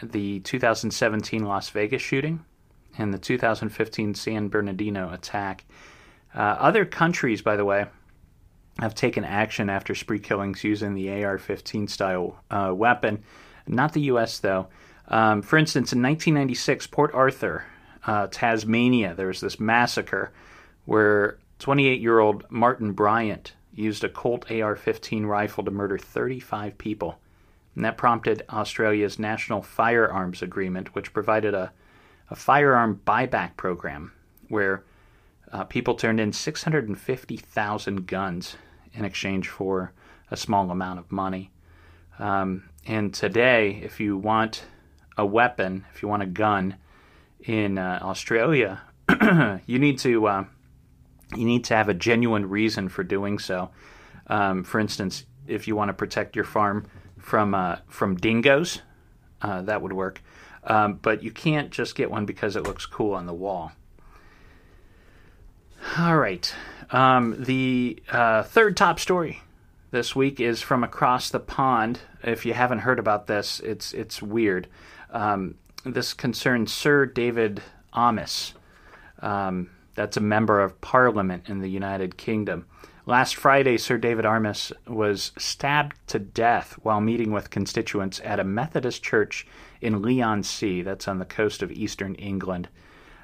the 0.02 0.40
2017 0.40 1.44
Las 1.44 1.70
Vegas 1.70 2.02
shooting 2.02 2.44
and 2.98 3.12
the 3.12 3.18
2015 3.18 4.14
San 4.14 4.48
Bernardino 4.48 5.12
attack. 5.12 5.64
Uh, 6.34 6.40
other 6.40 6.84
countries, 6.84 7.42
by 7.42 7.56
the 7.56 7.64
way, 7.64 7.86
have 8.78 8.94
taken 8.94 9.24
action 9.24 9.70
after 9.70 9.94
spree 9.94 10.18
killings 10.18 10.62
using 10.64 10.94
the 10.94 11.24
AR 11.24 11.38
15 11.38 11.88
style 11.88 12.42
uh, 12.50 12.72
weapon. 12.74 13.22
Not 13.66 13.92
the 13.92 14.02
U.S., 14.02 14.38
though. 14.38 14.68
Um, 15.08 15.40
for 15.42 15.56
instance, 15.56 15.92
in 15.92 16.02
1996, 16.02 16.86
Port 16.88 17.12
Arthur, 17.14 17.64
uh, 18.06 18.28
Tasmania, 18.30 19.14
there 19.14 19.26
was 19.26 19.40
this 19.40 19.60
massacre 19.60 20.32
where 20.84 21.38
28 21.58 22.00
year 22.00 22.18
old 22.20 22.44
Martin 22.50 22.92
Bryant 22.92 23.54
used 23.75 24.04
a 24.04 24.08
Colt 24.08 24.50
AR 24.50 24.76
15 24.76 25.26
rifle 25.26 25.64
to 25.64 25.70
murder 25.70 25.98
35 25.98 26.78
people. 26.78 27.18
And 27.75 27.84
that 27.84 27.98
prompted 27.98 28.42
Australia's 28.48 29.18
National 29.18 29.60
Firearms 29.60 30.40
Agreement, 30.40 30.94
which 30.94 31.12
provided 31.12 31.52
a, 31.52 31.72
a 32.30 32.36
firearm 32.36 33.02
buyback 33.06 33.56
program 33.56 34.12
where 34.48 34.82
uh, 35.52 35.64
people 35.64 35.94
turned 35.94 36.20
in 36.20 36.32
650,000 36.32 38.06
guns 38.06 38.56
in 38.94 39.04
exchange 39.04 39.48
for 39.48 39.92
a 40.30 40.36
small 40.36 40.70
amount 40.70 40.98
of 40.98 41.12
money. 41.12 41.50
Um, 42.18 42.70
and 42.86 43.12
today, 43.12 43.80
if 43.82 44.00
you 44.00 44.16
want 44.16 44.64
a 45.18 45.26
weapon, 45.26 45.84
if 45.94 46.02
you 46.02 46.08
want 46.08 46.22
a 46.22 46.26
gun 46.26 46.76
in 47.46 47.78
uh, 47.78 48.00
Australia, 48.02 48.82
you 49.66 49.78
need 49.78 49.98
to 50.00 50.26
uh, 50.26 50.44
you 51.34 51.44
need 51.44 51.64
to 51.64 51.76
have 51.76 51.88
a 51.88 51.94
genuine 51.94 52.48
reason 52.48 52.88
for 52.88 53.02
doing 53.02 53.38
so. 53.38 53.70
Um, 54.26 54.64
for 54.64 54.80
instance, 54.80 55.24
if 55.46 55.68
you 55.68 55.76
want 55.76 55.88
to 55.88 55.94
protect 55.94 56.36
your 56.36 56.44
farm 56.44 56.86
from 57.18 57.54
uh, 57.54 57.76
from 57.88 58.16
dingoes, 58.16 58.82
uh, 59.42 59.62
that 59.62 59.82
would 59.82 59.92
work. 59.92 60.22
Um, 60.64 60.94
but 60.94 61.22
you 61.22 61.30
can't 61.30 61.70
just 61.70 61.94
get 61.94 62.10
one 62.10 62.26
because 62.26 62.56
it 62.56 62.64
looks 62.64 62.86
cool 62.86 63.14
on 63.14 63.26
the 63.26 63.34
wall. 63.34 63.72
All 65.96 66.16
right. 66.16 66.52
Um, 66.90 67.36
the 67.44 68.02
uh, 68.10 68.42
third 68.42 68.76
top 68.76 68.98
story 68.98 69.42
this 69.92 70.16
week 70.16 70.40
is 70.40 70.62
from 70.62 70.82
across 70.82 71.30
the 71.30 71.38
pond. 71.38 72.00
If 72.24 72.44
you 72.44 72.54
haven't 72.54 72.80
heard 72.80 72.98
about 72.98 73.28
this, 73.28 73.60
it's 73.60 73.92
it's 73.94 74.20
weird. 74.20 74.66
Um, 75.10 75.54
this 75.85 76.14
concerns 76.14 76.73
Sir 76.73 77.06
David 77.06 77.62
Amess. 77.95 78.52
Um, 79.21 79.71
that's 79.95 80.16
a 80.16 80.21
member 80.21 80.61
of 80.61 80.80
Parliament 80.80 81.49
in 81.49 81.61
the 81.61 81.71
United 81.71 82.16
Kingdom. 82.16 82.66
Last 83.06 83.37
Friday, 83.37 83.78
Sir 83.78 83.99
David 83.99 84.25
Amess 84.25 84.73
was 84.87 85.30
stabbed 85.38 85.95
to 86.09 86.18
death 86.18 86.73
while 86.83 87.00
meeting 87.00 87.30
with 87.30 87.50
constituents 87.50 88.21
at 88.25 88.40
a 88.40 88.45
Methodist 88.45 89.02
church 89.02 89.47
in 89.80 90.02
Leigh-on-Sea. 90.02 90.83
That's 90.83 91.06
on 91.06 91.18
the 91.18 91.25
coast 91.25 91.62
of 91.62 91.71
eastern 91.71 92.16
England. 92.16 92.68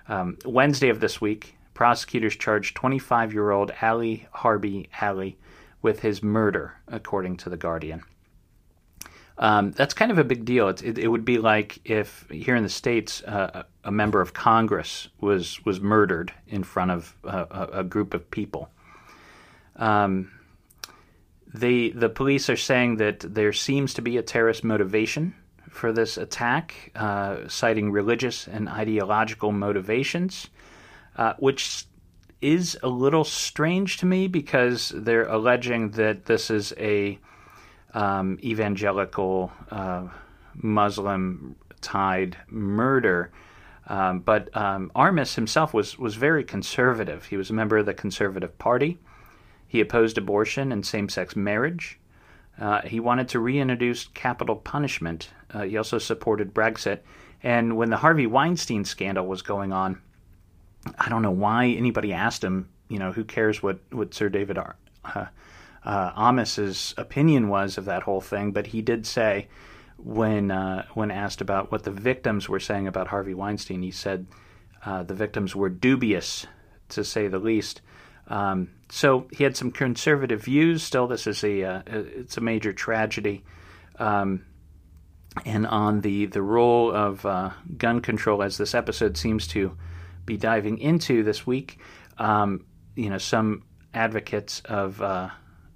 Um, 0.08 0.38
Wednesday 0.44 0.88
of 0.88 1.00
this 1.00 1.20
week, 1.20 1.56
prosecutors 1.74 2.36
charged 2.36 2.76
25 2.76 3.32
year 3.32 3.50
old 3.50 3.72
Ali 3.82 4.28
Harbi 4.36 4.88
Ali 5.00 5.36
with 5.82 6.00
his 6.00 6.22
murder, 6.22 6.74
according 6.86 7.36
to 7.38 7.50
The 7.50 7.56
Guardian. 7.56 8.02
Um, 9.38 9.72
that's 9.72 9.94
kind 9.94 10.10
of 10.10 10.18
a 10.18 10.24
big 10.24 10.44
deal. 10.44 10.68
It, 10.68 10.82
it, 10.82 10.98
it, 10.98 11.08
would 11.08 11.24
be 11.24 11.38
like 11.38 11.80
if 11.84 12.26
here 12.30 12.54
in 12.54 12.62
the 12.62 12.68
states 12.68 13.22
uh, 13.22 13.64
a 13.82 13.90
member 13.90 14.20
of 14.20 14.34
Congress 14.34 15.08
was 15.20 15.64
was 15.64 15.80
murdered 15.80 16.32
in 16.46 16.62
front 16.62 16.90
of 16.90 17.16
a, 17.24 17.68
a, 17.72 17.84
group 17.84 18.14
of 18.14 18.30
people. 18.30 18.68
Um, 19.76 20.30
the 21.54 21.90
the 21.90 22.08
police 22.08 22.50
are 22.50 22.56
saying 22.56 22.96
that 22.96 23.20
there 23.20 23.52
seems 23.52 23.94
to 23.94 24.02
be 24.02 24.18
a 24.18 24.22
terrorist 24.22 24.64
motivation 24.64 25.34
for 25.70 25.92
this 25.92 26.18
attack, 26.18 26.92
uh, 26.94 27.48
citing 27.48 27.90
religious 27.90 28.46
and 28.46 28.68
ideological 28.68 29.52
motivations, 29.52 30.48
uh, 31.16 31.32
which 31.38 31.86
is 32.42 32.78
a 32.82 32.88
little 32.88 33.24
strange 33.24 33.96
to 33.98 34.06
me 34.06 34.26
because 34.28 34.92
they're 34.94 35.28
alleging 35.28 35.92
that 35.92 36.26
this 36.26 36.50
is 36.50 36.74
a 36.76 37.18
um, 37.94 38.38
evangelical 38.42 39.52
uh, 39.70 40.08
Muslim 40.54 41.56
tied 41.80 42.36
murder. 42.48 43.30
Um, 43.88 44.20
but 44.20 44.54
um, 44.56 44.90
Amess 44.94 45.34
himself 45.34 45.74
was, 45.74 45.98
was 45.98 46.14
very 46.14 46.44
conservative. 46.44 47.26
He 47.26 47.36
was 47.36 47.50
a 47.50 47.54
member 47.54 47.78
of 47.78 47.86
the 47.86 47.94
Conservative 47.94 48.56
Party. 48.58 48.98
He 49.66 49.80
opposed 49.80 50.18
abortion 50.18 50.70
and 50.72 50.86
same 50.86 51.08
sex 51.08 51.34
marriage. 51.34 51.98
Uh, 52.60 52.82
he 52.82 53.00
wanted 53.00 53.28
to 53.30 53.40
reintroduce 53.40 54.06
capital 54.08 54.56
punishment. 54.56 55.30
Uh, 55.52 55.62
he 55.62 55.76
also 55.76 55.98
supported 55.98 56.54
Brexit. 56.54 57.00
And 57.42 57.76
when 57.76 57.90
the 57.90 57.96
Harvey 57.96 58.26
Weinstein 58.26 58.84
scandal 58.84 59.26
was 59.26 59.42
going 59.42 59.72
on, 59.72 60.00
I 60.98 61.08
don't 61.08 61.22
know 61.22 61.30
why 61.30 61.68
anybody 61.68 62.12
asked 62.12 62.44
him, 62.44 62.68
you 62.88 62.98
know, 62.98 63.12
who 63.12 63.24
cares 63.24 63.62
what, 63.62 63.80
what 63.90 64.14
Sir 64.14 64.28
David 64.28 64.58
uh, 64.58 65.26
uh, 65.84 66.12
Amess's 66.14 66.94
opinion 66.96 67.48
was 67.48 67.78
of 67.78 67.84
that 67.86 68.04
whole 68.04 68.20
thing, 68.20 68.52
but 68.52 68.68
he 68.68 68.82
did 68.82 69.06
say 69.06 69.48
when 69.96 70.50
uh, 70.50 70.84
when 70.94 71.10
asked 71.10 71.40
about 71.40 71.70
what 71.70 71.84
the 71.84 71.90
victims 71.90 72.48
were 72.48 72.60
saying 72.60 72.86
about 72.86 73.08
Harvey 73.08 73.34
Weinstein, 73.34 73.82
he 73.82 73.90
said 73.90 74.26
uh, 74.84 75.02
the 75.02 75.14
victims 75.14 75.54
were 75.54 75.68
dubious, 75.68 76.46
to 76.90 77.04
say 77.04 77.28
the 77.28 77.38
least. 77.38 77.80
Um, 78.28 78.70
so 78.90 79.26
he 79.32 79.44
had 79.44 79.56
some 79.56 79.70
conservative 79.70 80.42
views. 80.42 80.82
Still, 80.82 81.06
this 81.06 81.26
is 81.26 81.42
a 81.44 81.62
uh, 81.62 81.82
it's 81.86 82.36
a 82.36 82.40
major 82.40 82.72
tragedy. 82.72 83.44
Um, 83.98 84.44
and 85.44 85.66
on 85.66 86.00
the 86.00 86.26
the 86.26 86.42
role 86.42 86.92
of 86.94 87.24
uh, 87.24 87.50
gun 87.76 88.00
control, 88.00 88.42
as 88.42 88.58
this 88.58 88.74
episode 88.74 89.16
seems 89.16 89.46
to 89.48 89.76
be 90.26 90.36
diving 90.36 90.78
into 90.78 91.22
this 91.22 91.46
week, 91.46 91.78
um, 92.18 92.66
you 92.94 93.10
know, 93.10 93.18
some 93.18 93.62
advocates 93.94 94.60
of 94.64 95.00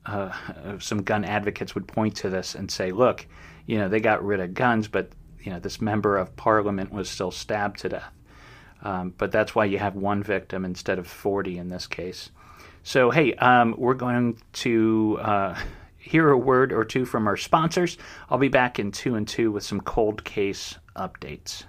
uh, 0.06 0.32
some 0.78 1.02
gun 1.02 1.24
advocates 1.24 1.74
would 1.74 1.86
point 1.86 2.16
to 2.16 2.30
this 2.30 2.54
and 2.54 2.70
say, 2.70 2.92
look, 2.92 3.26
you 3.66 3.78
know, 3.78 3.88
they 3.88 4.00
got 4.00 4.24
rid 4.24 4.40
of 4.40 4.54
guns, 4.54 4.88
but 4.88 5.10
you 5.40 5.52
know, 5.52 5.60
this 5.60 5.80
member 5.80 6.16
of 6.16 6.34
parliament 6.36 6.92
was 6.92 7.08
still 7.08 7.30
stabbed 7.30 7.78
to 7.80 7.88
death. 7.88 8.12
Um, 8.82 9.14
but 9.16 9.32
that's 9.32 9.54
why 9.54 9.64
you 9.64 9.78
have 9.78 9.94
one 9.94 10.22
victim 10.22 10.64
instead 10.64 10.98
of 10.98 11.06
40 11.06 11.58
in 11.58 11.68
this 11.68 11.86
case. 11.86 12.30
So, 12.82 13.10
hey, 13.10 13.34
um, 13.34 13.74
we're 13.78 13.94
going 13.94 14.38
to 14.54 15.18
uh, 15.20 15.58
hear 15.98 16.30
a 16.30 16.38
word 16.38 16.72
or 16.72 16.84
two 16.84 17.04
from 17.04 17.26
our 17.26 17.36
sponsors. 17.36 17.98
I'll 18.30 18.38
be 18.38 18.48
back 18.48 18.78
in 18.78 18.92
two 18.92 19.14
and 19.14 19.26
two 19.26 19.50
with 19.50 19.64
some 19.64 19.80
cold 19.80 20.24
case 20.24 20.76
updates. 20.94 21.64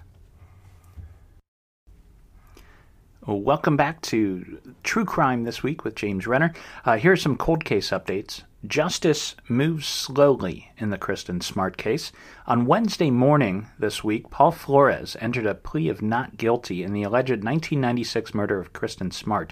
Welcome 3.29 3.75
back 3.75 4.00
to 4.03 4.62
True 4.84 5.03
Crime 5.03 5.43
this 5.43 5.62
week 5.62 5.84
with 5.84 5.96
James 5.96 6.25
Renner. 6.27 6.53
Uh, 6.86 6.96
here 6.96 7.12
are 7.12 7.17
some 7.17 7.36
cold 7.36 7.65
case 7.65 7.89
updates. 7.89 8.43
Justice 8.65 9.36
moves 9.50 9.86
slowly 9.86 10.72
in 10.77 10.91
the 10.91 10.98
Kristin 10.98 11.43
Smart 11.43 11.75
case. 11.75 12.13
On 12.46 12.65
Wednesday 12.65 13.12
morning 13.12 13.67
this 13.77 14.01
week, 14.01 14.29
Paul 14.29 14.51
Flores 14.51 15.17
entered 15.19 15.46
a 15.46 15.55
plea 15.55 15.89
of 15.89 16.01
not 16.01 16.38
guilty 16.38 16.84
in 16.84 16.93
the 16.93 17.03
alleged 17.03 17.43
1996 17.43 18.34
murder 18.34 18.62
of 18.62 18.72
Kristin 18.72 19.12
Smart, 19.12 19.51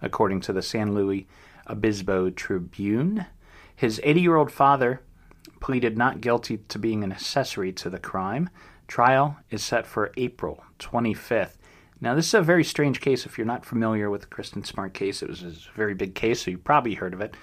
according 0.00 0.40
to 0.42 0.52
the 0.52 0.62
San 0.62 0.94
Luis 0.94 1.24
Obispo 1.68 2.30
Tribune. 2.30 3.26
His 3.74 4.00
80 4.04 4.20
year 4.20 4.36
old 4.36 4.52
father 4.52 5.00
pleaded 5.58 5.98
not 5.98 6.20
guilty 6.20 6.58
to 6.58 6.78
being 6.78 7.02
an 7.02 7.10
accessory 7.10 7.72
to 7.72 7.90
the 7.90 7.98
crime. 7.98 8.50
Trial 8.86 9.38
is 9.50 9.64
set 9.64 9.84
for 9.84 10.12
April 10.16 10.62
25th. 10.78 11.55
Now, 12.00 12.14
this 12.14 12.26
is 12.26 12.34
a 12.34 12.42
very 12.42 12.64
strange 12.64 13.00
case. 13.00 13.24
If 13.24 13.38
you're 13.38 13.46
not 13.46 13.64
familiar 13.64 14.10
with 14.10 14.22
the 14.22 14.26
Kristin 14.26 14.66
Smart 14.66 14.92
case, 14.92 15.22
it 15.22 15.28
was 15.28 15.42
a 15.42 15.52
very 15.74 15.94
big 15.94 16.14
case, 16.14 16.42
so 16.42 16.50
you 16.50 16.58
probably 16.58 16.94
heard 16.94 17.14
of 17.14 17.20
it. 17.20 17.34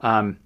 Um, 0.00 0.38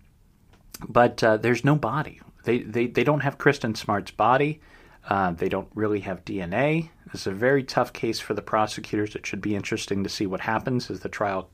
but 0.88 1.22
uh, 1.22 1.36
there's 1.38 1.64
no 1.64 1.74
body. 1.74 2.20
They, 2.44 2.58
they, 2.58 2.86
they 2.86 3.02
don't 3.02 3.20
have 3.20 3.38
Kristin 3.38 3.76
Smart's 3.76 4.12
body. 4.12 4.60
Uh, 5.08 5.32
they 5.32 5.48
don't 5.48 5.68
really 5.74 6.00
have 6.00 6.24
DNA. 6.24 6.90
Is 7.12 7.26
a 7.26 7.32
very 7.32 7.62
tough 7.62 7.92
case 7.92 8.20
for 8.20 8.34
the 8.34 8.42
prosecutors. 8.42 9.14
It 9.14 9.26
should 9.26 9.40
be 9.40 9.56
interesting 9.56 10.02
to 10.04 10.10
see 10.10 10.26
what 10.26 10.40
happens 10.40 10.90
as 10.90 11.00
the 11.00 11.08
trial 11.08 11.50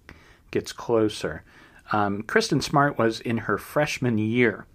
gets 0.50 0.72
closer. 0.72 1.44
Um, 1.92 2.22
Kristin 2.22 2.62
Smart 2.62 2.98
was 2.98 3.20
in 3.20 3.38
her 3.38 3.58
freshman 3.58 4.18
year 4.18 4.66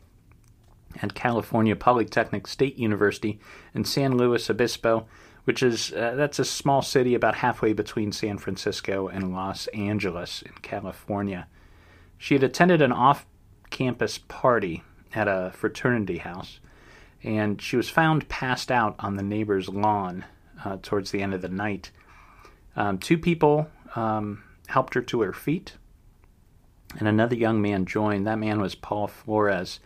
at 1.02 1.14
California 1.14 1.76
Polytechnic 1.76 2.48
State 2.48 2.78
University 2.78 3.40
in 3.74 3.86
San 3.86 4.18
Luis 4.18 4.50
Obispo 4.50 5.08
which 5.48 5.64
is 5.64 5.94
uh, 5.94 6.14
that's 6.18 6.40
a 6.40 6.44
small 6.44 6.82
city 6.82 7.16
about 7.16 7.36
halfway 7.36 7.72
between 7.72 8.12
San 8.12 8.38
Francisco 8.38 9.08
and 9.08 9.34
Los 9.34 9.68
Angeles 9.68 10.42
in 10.42 10.52
California. 10.62 11.48
She 12.18 12.34
had 12.34 12.44
attended 12.44 12.82
an 12.82 12.92
off-campus 12.92 14.18
party 14.28 14.84
at 15.16 15.30
a 15.30 15.54
fraternity 15.56 16.18
house, 16.18 16.60
and 17.24 17.62
she 17.62 17.78
was 17.78 17.88
found 17.88 18.28
passed 18.28 18.70
out 18.70 18.98
on 19.00 19.16
the 19.16 19.24
neighbor's 19.24 19.70
lawn 19.70 20.26
uh, 20.66 20.80
towards 20.82 21.12
the 21.12 21.22
end 21.22 21.34
of 21.34 21.42
the 21.42 21.48
night. 21.48 21.92
Um, 22.76 22.98
two 22.98 23.18
people 23.18 23.70
um, 23.96 24.44
helped 24.68 24.96
her 24.96 25.02
to 25.02 25.22
her 25.22 25.32
feet, 25.32 25.76
and 27.00 27.08
another 27.08 27.36
young 27.36 27.62
man 27.62 27.86
joined. 27.86 28.28
That 28.28 28.38
man 28.38 28.60
was 28.60 28.76
Paul 28.76 29.08
Flores. 29.08 29.80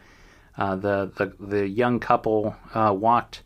Uh, 0.58 0.76
the, 0.76 1.12
the 1.18 1.34
the 1.40 1.68
young 1.68 2.00
couple 2.00 2.56
uh, 2.74 2.96
walked 2.98 3.44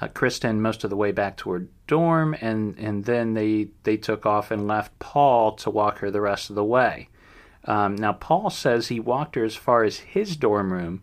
uh, 0.00 0.08
Kristin 0.08 0.58
most 0.58 0.84
of 0.84 0.90
the 0.90 0.96
way 0.96 1.12
back 1.12 1.36
to 1.38 1.50
her 1.50 1.66
dorm, 1.86 2.34
and, 2.40 2.78
and 2.78 3.04
then 3.04 3.34
they, 3.34 3.68
they 3.82 3.96
took 3.96 4.24
off 4.24 4.50
and 4.50 4.66
left 4.66 4.98
Paul 4.98 5.52
to 5.56 5.70
walk 5.70 5.98
her 5.98 6.10
the 6.10 6.20
rest 6.20 6.50
of 6.50 6.56
the 6.56 6.64
way. 6.64 7.08
Um, 7.64 7.96
now, 7.96 8.12
Paul 8.14 8.50
says 8.50 8.88
he 8.88 9.00
walked 9.00 9.34
her 9.34 9.44
as 9.44 9.56
far 9.56 9.84
as 9.84 9.98
his 9.98 10.36
dorm 10.36 10.72
room 10.72 11.02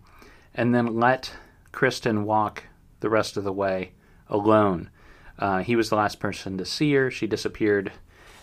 and 0.56 0.74
then 0.74 0.96
let 0.96 1.32
Kristin 1.72 2.24
walk 2.24 2.64
the 3.00 3.10
rest 3.10 3.38
of 3.38 3.44
the 3.44 3.54
way 3.54 3.92
alone. 4.28 4.90
Uh, 5.38 5.60
he 5.60 5.76
was 5.76 5.90
the 5.90 5.96
last 5.96 6.20
person 6.20 6.58
to 6.58 6.66
see 6.66 6.94
her. 6.94 7.12
She 7.12 7.28
disappeared, 7.28 7.92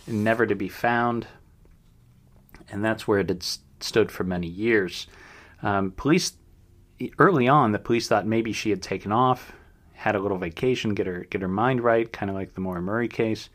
never 0.07 0.45
to 0.45 0.55
be 0.55 0.69
found. 0.69 1.27
And 2.69 2.83
that's 2.83 3.05
where 3.05 3.19
it 3.19 3.29
had 3.29 3.43
stood 3.43 4.11
for 4.11 4.23
many 4.23 4.47
years. 4.47 5.07
Um, 5.61 5.91
police, 5.91 6.33
early 7.19 7.49
on, 7.49 7.73
the 7.73 7.79
police 7.79 8.07
thought 8.07 8.25
maybe 8.25 8.53
she 8.53 8.69
had 8.69 8.81
taken 8.81 9.11
off, 9.11 9.51
had 10.05 10.15
a 10.15 10.19
little 10.19 10.37
vacation, 10.37 10.93
get 10.93 11.07
her 11.07 11.25
get 11.31 11.41
her 11.41 11.47
mind 11.47 11.81
right, 11.81 12.13
kind 12.13 12.29
of 12.29 12.35
like 12.35 12.53
the 12.53 12.61
Maura 12.61 12.79
Murray 12.79 13.07
case. 13.07 13.49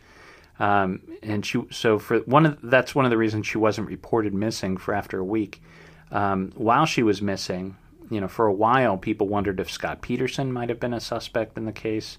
Um, 0.59 1.01
and 1.23 1.47
she 1.47 1.63
so 1.71 2.01
for 2.01 2.19
one 2.21 2.45
of 2.45 2.59
that's 2.61 2.93
one 2.93 3.05
of 3.05 3.13
the 3.13 3.17
reasons 3.17 3.47
she 3.47 3.57
wasn't 3.57 3.87
reported 3.87 4.35
missing 4.35 4.77
for 4.77 4.93
after 4.93 5.21
a 5.21 5.25
week. 5.25 5.63
Um, 6.11 6.51
while 6.57 6.87
she 6.87 7.05
was 7.05 7.23
missing, 7.23 7.77
you 8.11 8.21
know, 8.21 8.27
for 8.27 8.47
a 8.47 8.53
while, 8.53 8.97
people 8.97 9.29
wondered 9.29 9.61
if 9.61 9.71
Scott 9.71 10.03
Peterson 10.03 10.53
might 10.53 10.71
have 10.71 10.81
been 10.81 10.93
a 10.93 10.99
suspect 10.99 11.57
in 11.57 11.67
the 11.67 11.73
case, 11.73 12.19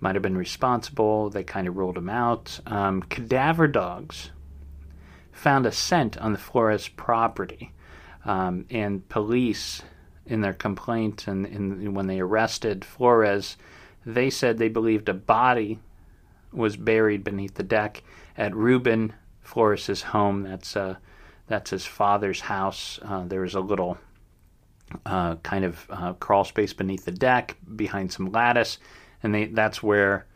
might 0.00 0.16
have 0.16 0.22
been 0.22 0.36
responsible. 0.36 1.30
They 1.30 1.44
kind 1.44 1.68
of 1.68 1.76
ruled 1.76 1.96
him 1.96 2.10
out. 2.10 2.58
Um, 2.66 3.02
cadaver 3.02 3.68
dogs 3.68 4.32
found 5.30 5.66
a 5.66 5.70
scent 5.70 6.18
on 6.18 6.32
the 6.32 6.38
Flores 6.38 6.88
property, 6.88 7.72
um, 8.24 8.64
and 8.70 9.08
police, 9.08 9.82
in 10.28 10.40
their 10.40 10.52
complaint 10.52 11.26
and 11.26 11.46
in, 11.46 11.94
when 11.94 12.06
they 12.06 12.20
arrested 12.20 12.84
Flores, 12.84 13.56
they 14.04 14.30
said 14.30 14.58
they 14.58 14.68
believed 14.68 15.08
a 15.08 15.14
body 15.14 15.78
was 16.52 16.76
buried 16.76 17.24
beneath 17.24 17.54
the 17.54 17.62
deck 17.62 18.02
at 18.36 18.54
Ruben 18.54 19.12
Flores's 19.40 20.02
home. 20.02 20.42
That's 20.42 20.76
uh, 20.76 20.96
that's 21.46 21.70
his 21.70 21.86
father's 21.86 22.40
house. 22.40 22.98
Uh, 23.02 23.24
there 23.24 23.40
was 23.40 23.54
a 23.54 23.60
little 23.60 23.98
uh, 25.06 25.36
kind 25.36 25.64
of 25.64 25.86
uh, 25.90 26.12
crawl 26.14 26.44
space 26.44 26.72
beneath 26.72 27.04
the 27.04 27.10
deck 27.10 27.56
behind 27.76 28.12
some 28.12 28.30
lattice, 28.30 28.78
and 29.22 29.34
they, 29.34 29.46
that's 29.46 29.82
where 29.82 30.26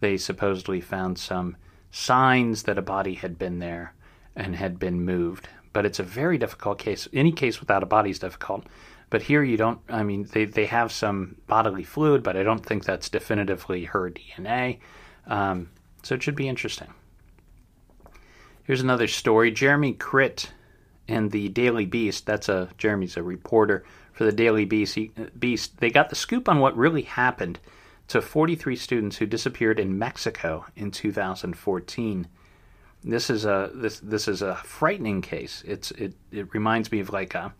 they 0.00 0.16
supposedly 0.16 0.80
found 0.80 1.18
some 1.18 1.56
signs 1.90 2.64
that 2.64 2.78
a 2.78 2.82
body 2.82 3.14
had 3.14 3.38
been 3.38 3.58
there 3.58 3.94
and 4.36 4.56
had 4.56 4.78
been 4.78 5.04
moved. 5.04 5.48
But 5.72 5.86
it's 5.86 5.98
a 5.98 6.04
very 6.04 6.38
difficult 6.38 6.78
case. 6.78 7.08
Any 7.12 7.32
case 7.32 7.60
without 7.60 7.82
a 7.82 7.86
body 7.86 8.10
is 8.10 8.18
difficult. 8.18 8.66
But 9.10 9.22
here 9.22 9.42
you 9.42 9.56
don't, 9.56 9.80
I 9.88 10.02
mean, 10.02 10.28
they, 10.32 10.44
they 10.44 10.66
have 10.66 10.92
some 10.92 11.36
bodily 11.46 11.84
fluid, 11.84 12.22
but 12.22 12.36
I 12.36 12.42
don't 12.42 12.64
think 12.64 12.84
that's 12.84 13.08
definitively 13.08 13.84
her 13.86 14.10
DNA. 14.10 14.80
Um, 15.26 15.70
so 16.02 16.14
it 16.14 16.22
should 16.22 16.36
be 16.36 16.48
interesting. 16.48 16.92
Here's 18.64 18.82
another 18.82 19.08
story. 19.08 19.50
Jeremy 19.50 19.94
Kryt 19.94 20.48
and 21.08 21.30
the 21.30 21.48
Daily 21.48 21.86
Beast, 21.86 22.26
that's 22.26 22.50
a, 22.50 22.68
Jeremy's 22.76 23.16
a 23.16 23.22
reporter 23.22 23.84
for 24.12 24.24
the 24.24 24.32
Daily 24.32 24.64
Beast, 24.64 24.98
Beast, 25.38 25.78
they 25.78 25.90
got 25.90 26.10
the 26.10 26.16
scoop 26.16 26.48
on 26.48 26.58
what 26.58 26.76
really 26.76 27.02
happened 27.02 27.60
to 28.08 28.20
43 28.20 28.74
students 28.74 29.16
who 29.16 29.26
disappeared 29.26 29.78
in 29.78 29.98
Mexico 29.98 30.66
in 30.74 30.90
2014. 30.90 32.26
This 33.04 33.30
is 33.30 33.44
a 33.44 33.70
this 33.72 34.00
this 34.00 34.26
is 34.26 34.42
a 34.42 34.56
frightening 34.56 35.22
case. 35.22 35.62
It's 35.64 35.92
it 35.92 36.14
it 36.32 36.52
reminds 36.52 36.90
me 36.90 36.98
of 36.98 37.10
like 37.10 37.36
a 37.36 37.54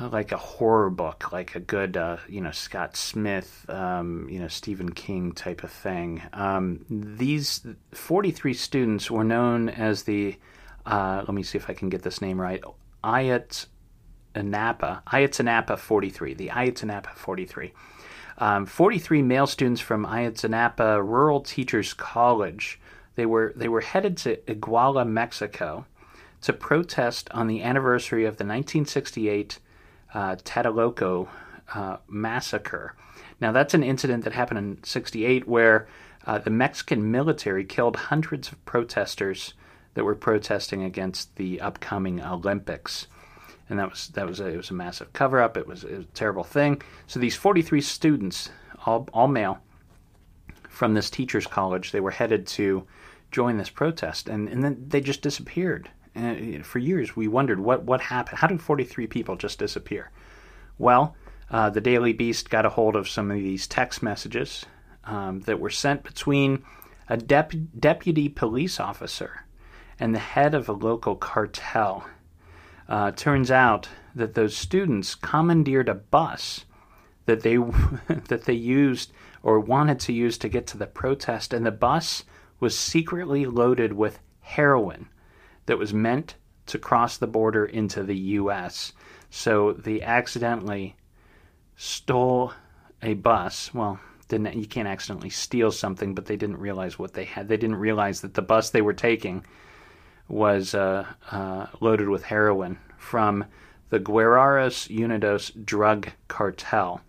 like 0.00 0.32
a 0.32 0.36
horror 0.36 0.90
book, 0.90 1.32
like 1.32 1.54
a 1.54 1.60
good, 1.60 1.96
uh, 1.96 2.16
you 2.28 2.40
know, 2.40 2.50
Scott 2.50 2.96
Smith, 2.96 3.66
um, 3.68 4.28
you 4.30 4.38
know, 4.38 4.48
Stephen 4.48 4.92
King 4.92 5.32
type 5.32 5.62
of 5.62 5.70
thing. 5.70 6.22
Um, 6.32 6.84
these 6.88 7.66
43 7.92 8.54
students 8.54 9.10
were 9.10 9.24
known 9.24 9.68
as 9.68 10.04
the, 10.04 10.36
uh, 10.86 11.22
let 11.26 11.34
me 11.34 11.42
see 11.42 11.58
if 11.58 11.68
I 11.68 11.74
can 11.74 11.88
get 11.88 12.02
this 12.02 12.20
name 12.20 12.40
right, 12.40 12.62
Ayat 13.04 13.66
Anapa, 14.34 15.02
Ayotzinapa 15.04 15.78
43, 15.78 16.34
the 16.34 16.48
Ayotzinapa 16.48 17.14
43. 17.14 17.72
Um, 18.38 18.64
43 18.64 19.22
male 19.22 19.46
students 19.46 19.80
from 19.80 20.06
Ayotzinapa 20.06 21.04
Rural 21.04 21.40
Teachers 21.40 21.92
College. 21.92 22.80
They 23.16 23.26
were 23.26 23.52
they 23.54 23.68
were 23.68 23.82
headed 23.82 24.16
to 24.18 24.36
Iguala, 24.36 25.06
Mexico, 25.06 25.84
to 26.42 26.52
protest 26.52 27.28
on 27.32 27.46
the 27.46 27.62
anniversary 27.62 28.24
of 28.24 28.36
the 28.36 28.44
1968 28.44 29.58
uh, 30.14 30.36
uh, 31.74 31.96
massacre. 32.08 32.94
Now, 33.40 33.52
that's 33.52 33.74
an 33.74 33.82
incident 33.82 34.24
that 34.24 34.32
happened 34.32 34.58
in 34.58 34.84
68 34.84 35.46
where 35.46 35.88
uh, 36.26 36.38
the 36.38 36.50
Mexican 36.50 37.10
military 37.10 37.64
killed 37.64 37.96
hundreds 37.96 38.52
of 38.52 38.64
protesters 38.64 39.54
that 39.94 40.04
were 40.04 40.14
protesting 40.14 40.82
against 40.82 41.36
the 41.36 41.60
upcoming 41.60 42.22
Olympics. 42.22 43.06
And 43.68 43.78
that 43.78 43.90
was 43.90 44.08
that 44.08 44.26
was 44.26 44.40
a, 44.40 44.46
it 44.48 44.56
was 44.56 44.70
a 44.70 44.74
massive 44.74 45.12
cover 45.12 45.40
up. 45.40 45.56
It 45.56 45.66
was, 45.66 45.84
it 45.84 45.96
was 45.96 46.04
a 46.04 46.08
terrible 46.08 46.44
thing. 46.44 46.82
So 47.06 47.20
these 47.20 47.36
43 47.36 47.80
students, 47.80 48.50
all 48.84 49.08
all 49.12 49.28
male, 49.28 49.60
from 50.68 50.94
this 50.94 51.08
teachers 51.08 51.46
college, 51.46 51.92
they 51.92 52.00
were 52.00 52.10
headed 52.10 52.46
to 52.48 52.86
join 53.30 53.58
this 53.58 53.70
protest, 53.70 54.28
and 54.28 54.48
and 54.48 54.64
then 54.64 54.84
they 54.88 55.00
just 55.00 55.22
disappeared. 55.22 55.88
And 56.14 56.66
for 56.66 56.78
years, 56.78 57.14
we 57.14 57.28
wondered 57.28 57.60
what, 57.60 57.84
what 57.84 58.00
happened. 58.00 58.38
How 58.38 58.48
did 58.48 58.60
43 58.60 59.06
people 59.06 59.36
just 59.36 59.58
disappear? 59.58 60.10
Well, 60.78 61.14
uh, 61.50 61.70
the 61.70 61.80
Daily 61.80 62.12
Beast 62.12 62.50
got 62.50 62.66
a 62.66 62.70
hold 62.70 62.96
of 62.96 63.08
some 63.08 63.30
of 63.30 63.36
these 63.36 63.66
text 63.66 64.02
messages 64.02 64.66
um, 65.04 65.40
that 65.42 65.60
were 65.60 65.70
sent 65.70 66.02
between 66.02 66.64
a 67.08 67.16
dep- 67.16 67.52
deputy 67.78 68.28
police 68.28 68.80
officer 68.80 69.44
and 69.98 70.14
the 70.14 70.20
head 70.20 70.54
of 70.54 70.68
a 70.68 70.72
local 70.72 71.16
cartel. 71.16 72.06
Uh, 72.88 73.10
turns 73.12 73.50
out 73.50 73.88
that 74.14 74.34
those 74.34 74.56
students 74.56 75.14
commandeered 75.14 75.88
a 75.88 75.94
bus 75.94 76.64
that 77.26 77.42
they 77.42 77.56
that 78.28 78.44
they 78.44 78.52
used 78.52 79.12
or 79.42 79.60
wanted 79.60 80.00
to 80.00 80.12
use 80.12 80.36
to 80.38 80.48
get 80.48 80.66
to 80.66 80.76
the 80.76 80.86
protest, 80.86 81.52
and 81.52 81.64
the 81.64 81.70
bus 81.70 82.24
was 82.58 82.76
secretly 82.76 83.46
loaded 83.46 83.92
with 83.92 84.18
heroin 84.40 85.08
that 85.70 85.78
was 85.78 85.94
meant 85.94 86.34
to 86.66 86.80
cross 86.80 87.16
the 87.16 87.28
border 87.28 87.64
into 87.64 88.02
the 88.02 88.16
U.S. 88.16 88.92
So 89.30 89.72
they 89.72 90.02
accidentally 90.02 90.96
stole 91.76 92.52
a 93.00 93.14
bus. 93.14 93.72
Well, 93.72 94.00
didn't 94.26 94.56
you 94.56 94.66
can't 94.66 94.88
accidentally 94.88 95.30
steal 95.30 95.70
something, 95.70 96.12
but 96.12 96.26
they 96.26 96.34
didn't 96.34 96.58
realize 96.58 96.98
what 96.98 97.14
they 97.14 97.22
had. 97.22 97.46
They 97.46 97.56
didn't 97.56 97.76
realize 97.76 98.20
that 98.22 98.34
the 98.34 98.42
bus 98.42 98.70
they 98.70 98.82
were 98.82 98.92
taking 98.92 99.46
was 100.26 100.74
uh, 100.74 101.06
uh, 101.30 101.66
loaded 101.80 102.08
with 102.08 102.24
heroin 102.24 102.76
from 102.98 103.44
the 103.90 104.00
Guerreros 104.00 104.88
Unidos 104.90 105.52
drug 105.64 106.08
cartel. 106.26 107.00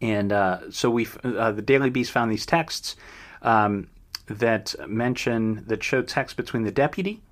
And 0.00 0.32
uh, 0.32 0.72
so 0.72 0.90
we, 0.90 1.06
uh, 1.22 1.52
the 1.52 1.62
Daily 1.62 1.90
Beast 1.90 2.10
found 2.10 2.32
these 2.32 2.46
texts 2.46 2.96
um, 3.42 3.86
that 4.26 4.74
mention 4.88 5.62
that 5.68 5.84
show 5.84 6.02
text 6.02 6.36
between 6.36 6.64
the 6.64 6.72
deputy 6.72 7.22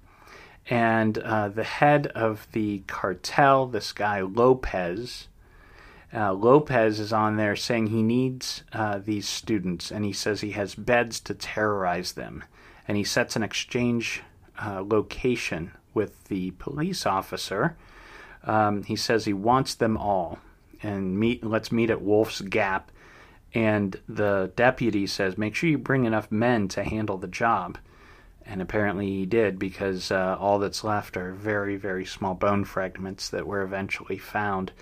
and 0.68 1.18
uh, 1.18 1.48
the 1.48 1.64
head 1.64 2.06
of 2.08 2.46
the 2.52 2.82
cartel, 2.86 3.66
this 3.66 3.92
guy 3.92 4.20
Lopez, 4.20 5.28
uh, 6.14 6.32
Lopez 6.32 7.00
is 7.00 7.12
on 7.12 7.36
there 7.36 7.56
saying 7.56 7.86
he 7.86 8.02
needs 8.02 8.62
uh, 8.72 8.98
these 8.98 9.28
students, 9.28 9.90
and 9.90 10.04
he 10.04 10.12
says 10.12 10.40
he 10.40 10.52
has 10.52 10.74
beds 10.74 11.20
to 11.20 11.34
terrorize 11.34 12.12
them, 12.12 12.44
and 12.86 12.96
he 12.96 13.04
sets 13.04 13.34
an 13.34 13.42
exchange 13.42 14.22
uh, 14.62 14.82
location 14.82 15.72
with 15.94 16.24
the 16.24 16.50
police 16.52 17.06
officer. 17.06 17.76
Um, 18.44 18.82
he 18.82 18.96
says 18.96 19.24
he 19.24 19.32
wants 19.32 19.74
them 19.74 19.96
all, 19.96 20.38
and 20.82 21.18
meet. 21.18 21.44
Let's 21.44 21.72
meet 21.72 21.90
at 21.90 22.02
Wolf's 22.02 22.40
Gap. 22.40 22.90
And 23.54 24.00
the 24.08 24.50
deputy 24.56 25.06
says, 25.06 25.36
make 25.36 25.54
sure 25.54 25.68
you 25.68 25.76
bring 25.76 26.06
enough 26.06 26.32
men 26.32 26.68
to 26.68 26.84
handle 26.84 27.18
the 27.18 27.28
job. 27.28 27.76
And 28.44 28.60
apparently 28.60 29.06
he 29.06 29.26
did 29.26 29.58
because 29.58 30.10
uh, 30.10 30.36
all 30.38 30.58
that's 30.58 30.84
left 30.84 31.16
are 31.16 31.32
very, 31.32 31.76
very 31.76 32.04
small 32.04 32.34
bone 32.34 32.64
fragments 32.64 33.30
that 33.30 33.46
were 33.46 33.62
eventually 33.62 34.18
found. 34.18 34.72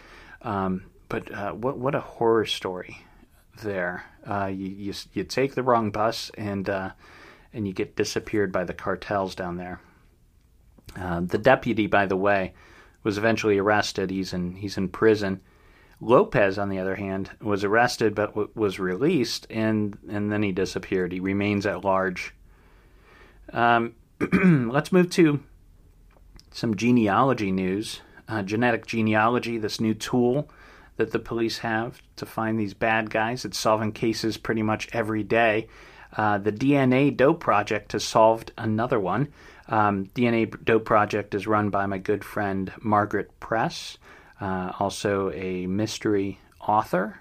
Um, 0.43 0.85
but 1.09 1.33
uh, 1.33 1.53
what 1.53 1.77
what 1.77 1.95
a 1.95 2.01
horror 2.01 2.47
story 2.47 3.05
there. 3.63 4.05
Uh, 4.27 4.47
you, 4.47 4.69
you, 4.69 4.95
you 5.13 5.25
take 5.25 5.55
the 5.55 5.63
wrong 5.63 5.91
bus 5.91 6.31
and 6.37 6.69
uh, 6.69 6.91
and 7.53 7.67
you 7.67 7.73
get 7.73 7.97
disappeared 7.97 8.53
by 8.53 8.65
the 8.65 8.75
cartels 8.75 9.35
down 9.35 9.57
there. 9.57 9.81
Uh, 10.97 11.21
the 11.21 11.39
deputy, 11.39 11.87
by 11.87 12.07
the 12.07 12.17
way, 12.17 12.53
was 13.03 13.19
eventually 13.19 13.59
arrested. 13.59 14.11
He's 14.11 14.33
in 14.33 14.55
he's 14.55 14.77
in 14.77 14.89
prison. 14.89 15.41
Lopez, 16.01 16.59
on 16.59 16.71
the 16.71 16.79
other 16.79 16.97
hand, 16.97 17.31
was 17.41 17.63
arrested 17.63 18.15
but 18.15 18.31
w- 18.31 18.51
was 18.55 18.79
released, 18.79 19.47
and 19.51 19.97
and 20.09 20.33
then 20.33 20.43
he 20.43 20.53
disappeared. 20.53 21.13
He 21.13 21.21
remains 21.21 21.67
at 21.67 21.85
large 21.85 22.35
um, 23.53 23.95
let's 24.73 24.93
move 24.93 25.11
to 25.11 25.43
some 26.51 26.77
genealogy 26.77 27.53
news. 27.53 28.01
Uh, 28.29 28.43
genetic 28.43 28.87
genealogy, 28.87 29.59
this 29.59 29.81
new 29.81 29.95
tool 29.95 30.49
that 30.97 31.11
the 31.11 31.19
police 31.19 31.59
have 31.59 32.01
to 32.17 32.27
find 32.27 32.59
these 32.59 32.75
bad 32.75 33.11
guys. 33.11 33.45
It's 33.45 33.59
solving 33.59 33.93
cases 33.93 34.37
pretty 34.37 34.63
much 34.63 34.89
every 34.93 35.23
day. 35.23 35.69
Uh, 36.17 36.39
the 36.39 36.53
DNA 36.53 37.17
Doe 37.17 37.35
Project 37.35 37.93
has 37.93 38.05
solved 38.05 38.53
another 38.59 39.01
one. 39.01 39.29
Um, 39.69 40.07
DNA 40.09 40.63
Doe 40.65 40.81
Project 40.81 41.35
is 41.35 41.47
run 41.47 41.71
by 41.71 41.87
my 41.87 41.99
good 41.99 42.25
friend 42.25 42.73
Margaret 42.81 43.39
Press, 43.41 43.99
uh, 44.41 44.73
also 44.79 45.31
a 45.33 45.67
mystery 45.67 46.39
author 46.61 47.21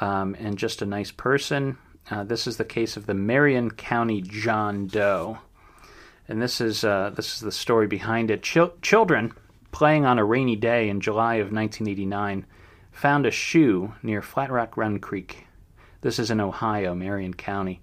um, 0.00 0.34
and 0.38 0.58
just 0.58 0.82
a 0.82 0.86
nice 0.86 1.10
person. 1.10 1.78
Uh, 2.10 2.24
this 2.24 2.46
is 2.46 2.56
the 2.56 2.64
case 2.64 2.96
of 2.96 3.06
the 3.06 3.14
Marion 3.14 3.70
County 3.70 4.20
John 4.22 4.86
Doe, 4.86 5.38
and 6.28 6.40
this 6.40 6.60
is 6.60 6.84
uh, 6.84 7.10
this 7.14 7.34
is 7.34 7.40
the 7.40 7.52
story 7.52 7.86
behind 7.86 8.30
it. 8.30 8.42
Chil- 8.42 8.74
children 8.82 9.32
playing 9.72 10.04
on 10.04 10.18
a 10.18 10.24
rainy 10.24 10.56
day 10.56 10.88
in 10.88 11.00
July 11.00 11.34
of 11.34 11.52
1989 11.52 12.46
found 12.92 13.26
a 13.26 13.30
shoe 13.30 13.92
near 14.02 14.22
Flat 14.22 14.50
Rock 14.50 14.76
Run 14.76 14.98
Creek. 14.98 15.46
This 16.00 16.18
is 16.18 16.30
in 16.30 16.40
Ohio, 16.40 16.94
Marion 16.94 17.34
County. 17.34 17.80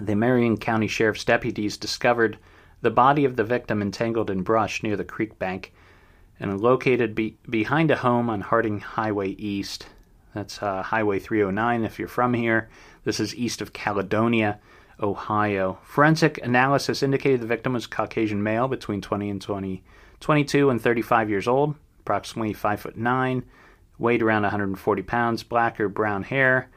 The 0.00 0.14
Marion 0.14 0.58
County 0.58 0.86
Sheriff's 0.86 1.24
deputies 1.24 1.76
discovered 1.76 2.38
the 2.82 2.90
body 2.90 3.24
of 3.24 3.36
the 3.36 3.44
victim 3.44 3.82
entangled 3.82 4.30
in 4.30 4.42
brush 4.42 4.82
near 4.82 4.96
the 4.96 5.04
creek 5.04 5.38
bank 5.38 5.72
and 6.38 6.60
located 6.60 7.14
be- 7.14 7.38
behind 7.48 7.90
a 7.90 7.96
home 7.96 8.28
on 8.28 8.42
Harding 8.42 8.80
Highway 8.80 9.30
East. 9.30 9.86
That's 10.34 10.62
uh, 10.62 10.82
Highway 10.82 11.18
309 11.18 11.84
if 11.84 11.98
you're 11.98 12.08
from 12.08 12.34
here. 12.34 12.68
This 13.04 13.18
is 13.18 13.34
east 13.34 13.62
of 13.62 13.72
Caledonia, 13.72 14.60
Ohio. 15.00 15.78
Forensic 15.82 16.38
analysis 16.42 17.02
indicated 17.02 17.40
the 17.40 17.46
victim 17.46 17.74
was 17.74 17.84
a 17.84 17.88
Caucasian 17.88 18.42
male 18.42 18.68
between 18.68 19.00
20 19.00 19.30
and 19.30 19.42
20, 19.42 19.82
22 20.20 20.70
and 20.70 20.80
35 20.80 21.30
years 21.30 21.48
old, 21.48 21.74
approximately 22.00 22.52
5 22.52 22.80
foot 22.80 22.96
9, 22.96 23.44
weighed 23.98 24.22
around 24.22 24.42
140 24.42 25.02
pounds, 25.02 25.42
black 25.42 25.78
or 25.80 25.88
brown 25.88 26.22
hair, 26.22 26.70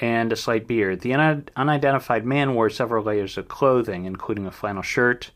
and 0.00 0.32
a 0.32 0.36
slight 0.36 0.66
beard. 0.66 1.00
The 1.00 1.14
un- 1.14 1.48
unidentified 1.56 2.24
man 2.24 2.54
wore 2.54 2.70
several 2.70 3.04
layers 3.04 3.36
of 3.36 3.48
clothing, 3.48 4.04
including 4.04 4.46
a 4.46 4.52
flannel 4.52 4.82
shirt, 4.82 5.32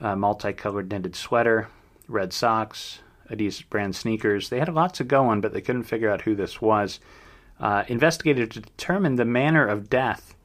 a 0.00 0.14
multicolored 0.14 0.90
knitted 0.90 1.16
sweater, 1.16 1.68
red 2.06 2.32
socks, 2.32 3.00
Adidas 3.30 3.68
brand 3.68 3.96
sneakers. 3.96 4.48
They 4.48 4.60
had 4.60 4.72
lots 4.72 4.98
to 4.98 5.04
go 5.04 5.26
on, 5.26 5.40
but 5.40 5.52
they 5.52 5.60
couldn't 5.60 5.84
figure 5.84 6.10
out 6.10 6.22
who 6.22 6.36
this 6.36 6.60
was. 6.62 7.00
Uh, 7.58 7.82
investigators 7.88 8.50
determined 8.50 9.18
the 9.18 9.24
manner 9.24 9.66
of 9.66 9.90
death 9.90 10.35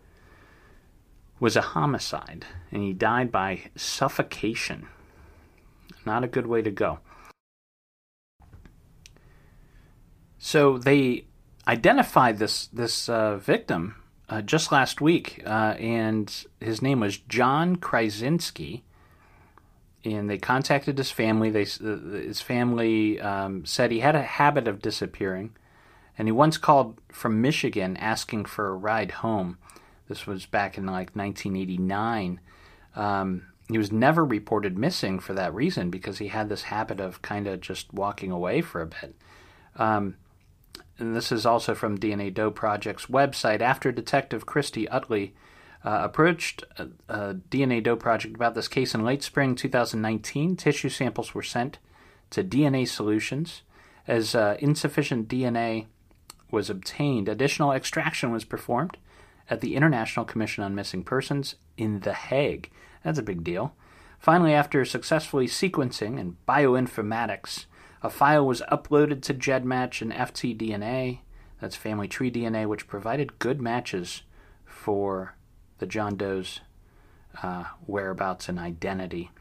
was 1.42 1.58
a 1.58 1.62
homicide, 1.62 2.46
and 2.72 2.82
he 2.82 2.94
died 2.94 3.32
by 3.32 3.64
suffocation. 3.76 4.88
Not 6.06 6.24
a 6.24 6.28
good 6.28 6.48
way 6.48 6.62
to 6.62 6.72
go. 6.72 7.00
So 10.40 10.78
they 10.78 11.26
identified 11.68 12.40
this 12.40 12.68
this 12.68 13.10
uh, 13.10 13.36
victim 13.36 13.96
uh, 14.30 14.42
just 14.42 14.72
last 14.72 15.02
week, 15.02 15.44
uh, 15.46 15.76
and 15.78 16.46
his 16.62 16.82
name 16.82 17.02
was 17.02 17.18
John 17.18 17.76
Krasinski 17.76 18.86
and 20.04 20.30
they 20.30 20.38
contacted 20.38 20.98
his 20.98 21.12
family. 21.12 21.50
They 21.50 21.64
uh, 21.64 21.98
his 22.26 22.42
family 22.42 23.20
um, 23.20 23.66
said 23.66 23.92
he 23.92 24.00
had 24.00 24.16
a 24.16 24.22
habit 24.22 24.68
of 24.68 24.82
disappearing, 24.82 25.56
and 26.18 26.28
he 26.28 26.32
once 26.32 26.58
called 26.58 27.00
from 27.12 27.42
Michigan 27.42 27.98
asking 27.98 28.46
for 28.46 28.68
a 28.68 28.76
ride 28.76 29.12
home. 29.12 29.58
This 30.12 30.28
was 30.28 30.46
back 30.46 30.78
in 30.78 30.86
like 30.88 31.16
1989. 31.16 32.42
Um, 32.98 33.44
he 33.70 33.78
was 33.78 33.94
never 33.94 34.26
reported 34.26 34.78
missing 34.78 35.20
for 35.20 35.34
that 35.36 35.54
reason 35.54 35.90
because 35.90 36.18
he 36.18 36.28
had 36.28 36.50
this 36.50 36.64
habit 36.64 37.00
of 37.00 37.22
kind 37.22 37.48
of 37.48 37.62
just 37.62 37.94
walking 37.94 38.30
away 38.30 38.60
for 38.60 38.82
a 38.82 38.88
bit. 38.88 39.16
Um, 39.78 40.18
and 40.98 41.16
this 41.16 41.32
is 41.32 41.46
also 41.46 41.74
from 41.74 41.98
DNA 41.98 42.34
Doe 42.34 42.52
Project's 42.52 43.06
website. 43.06 43.62
After 43.62 43.90
Detective 43.90 44.46
Christy 44.46 44.86
Utley 44.90 45.34
uh, 45.86 46.02
approached 46.04 46.66
a, 46.78 46.90
a, 47.08 47.34
DNA 47.36 47.82
Doe 47.82 47.96
project 47.96 48.36
about 48.36 48.54
this 48.54 48.68
case 48.68 48.94
in 48.94 49.06
late 49.06 49.24
spring 49.24 49.56
2019. 49.56 50.58
Tissue 50.58 50.90
samples 50.90 51.34
were 51.34 51.42
sent 51.42 51.80
to 52.32 52.44
DNA 52.44 52.86
Solutions. 52.86 53.62
As 54.06 54.36
uh, 54.36 54.58
insufficient 54.60 55.30
DNA 55.30 55.86
was 56.52 56.70
obtained, 56.70 57.30
additional 57.30 57.72
extraction 57.72 58.34
was 58.34 58.44
performed 58.44 58.98
at 59.52 59.60
the 59.60 59.76
International 59.76 60.26
Commission 60.26 60.64
on 60.64 60.74
Missing 60.74 61.04
Persons 61.04 61.56
in 61.76 62.00
The 62.00 62.14
Hague. 62.14 62.72
That's 63.04 63.20
a 63.20 63.24
big 63.24 63.44
deal. 63.44 63.76
Finally, 64.18 64.54
after 64.54 64.86
successfully 64.86 65.46
sequencing 65.46 66.18
and 66.18 66.38
bioinformatics, 66.48 67.66
a 68.02 68.10
file 68.10 68.48
was 68.48 68.62
uploaded 68.72 69.22
to 69.24 69.34
GEDmatch 69.34 70.02
and 70.02 70.14
FTDNA, 70.14 71.20
that's 71.60 71.76
Family 71.76 72.08
Tree 72.08 72.32
DNA, 72.32 72.66
which 72.66 72.88
provided 72.88 73.40
good 73.40 73.62
matches 73.62 74.24
for 74.66 75.36
the 75.80 75.86
John 75.86 76.16
Doe's 76.16 76.62
uh, 77.44 77.66
whereabouts 77.86 78.48
and 78.48 78.58
identity. 78.58 79.32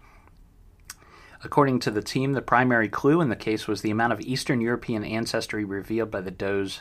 According 1.45 1.79
to 1.81 1.91
the 1.91 2.03
team, 2.03 2.33
the 2.33 2.43
primary 2.43 2.89
clue 2.89 3.21
in 3.21 3.29
the 3.29 3.37
case 3.37 3.69
was 3.69 3.81
the 3.81 3.91
amount 3.91 4.13
of 4.13 4.21
Eastern 4.21 4.61
European 4.61 5.05
ancestry 5.05 5.65
revealed 5.65 6.11
by 6.11 6.21
the 6.21 6.31
Doe's 6.31 6.81